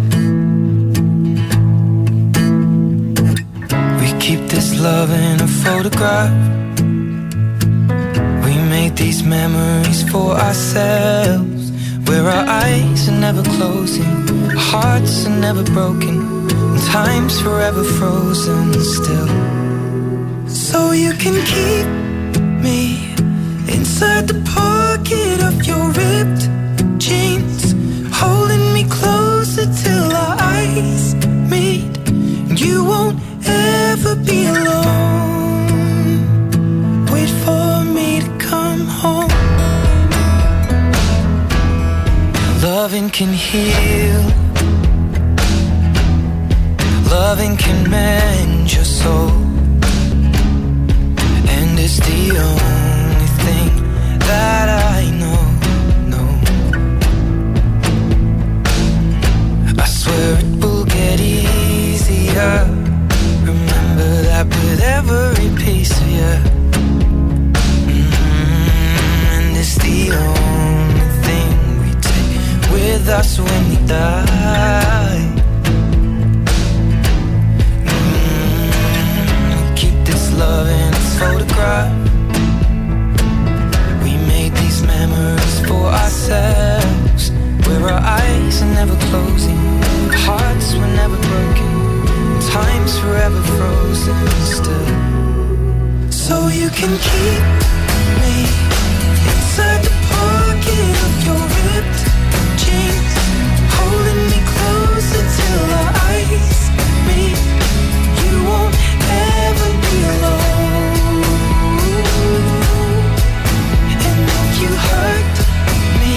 [4.51, 6.31] This love in a photograph.
[8.45, 11.71] We made these memories for ourselves.
[12.07, 14.11] Where our eyes are never closing
[14.49, 16.15] Our hearts are never broken
[16.49, 19.29] And time's forever frozen still.
[20.49, 21.87] So you can keep
[22.65, 23.13] me
[23.73, 26.43] Inside the pocket of your ripped
[26.99, 27.73] jeans
[28.21, 31.15] Holding me closer till our eyes
[31.49, 31.91] meet.
[32.59, 33.00] You won't
[43.21, 44.23] can heal.
[47.11, 49.29] Loving can mend your soul.
[51.55, 52.70] And it's the only
[65.09, 66.33] every piece of you.
[67.89, 69.33] Mm-hmm.
[69.33, 71.49] And it's the only thing
[71.81, 75.23] we take with us when we die.
[77.85, 78.67] Mm,
[79.75, 81.91] keep this love in its photograph.
[84.03, 87.31] We made these memories for ourselves,
[87.65, 89.57] where our eyes are never closing,
[90.27, 91.60] hearts were never broken,
[92.51, 94.87] time's forever frozen still.
[96.11, 97.43] So you can keep
[98.21, 98.35] me
[99.31, 102.01] inside the pocket of your ripped
[102.61, 103.13] jeans
[103.75, 106.59] Holding me closer till our eyes
[107.07, 107.39] meet.
[108.21, 108.75] You won't
[109.07, 111.23] ever be alone.
[114.07, 115.35] And if you hurt
[116.01, 116.15] me,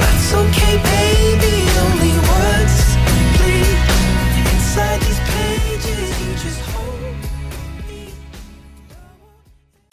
[0.00, 1.56] that's okay baby,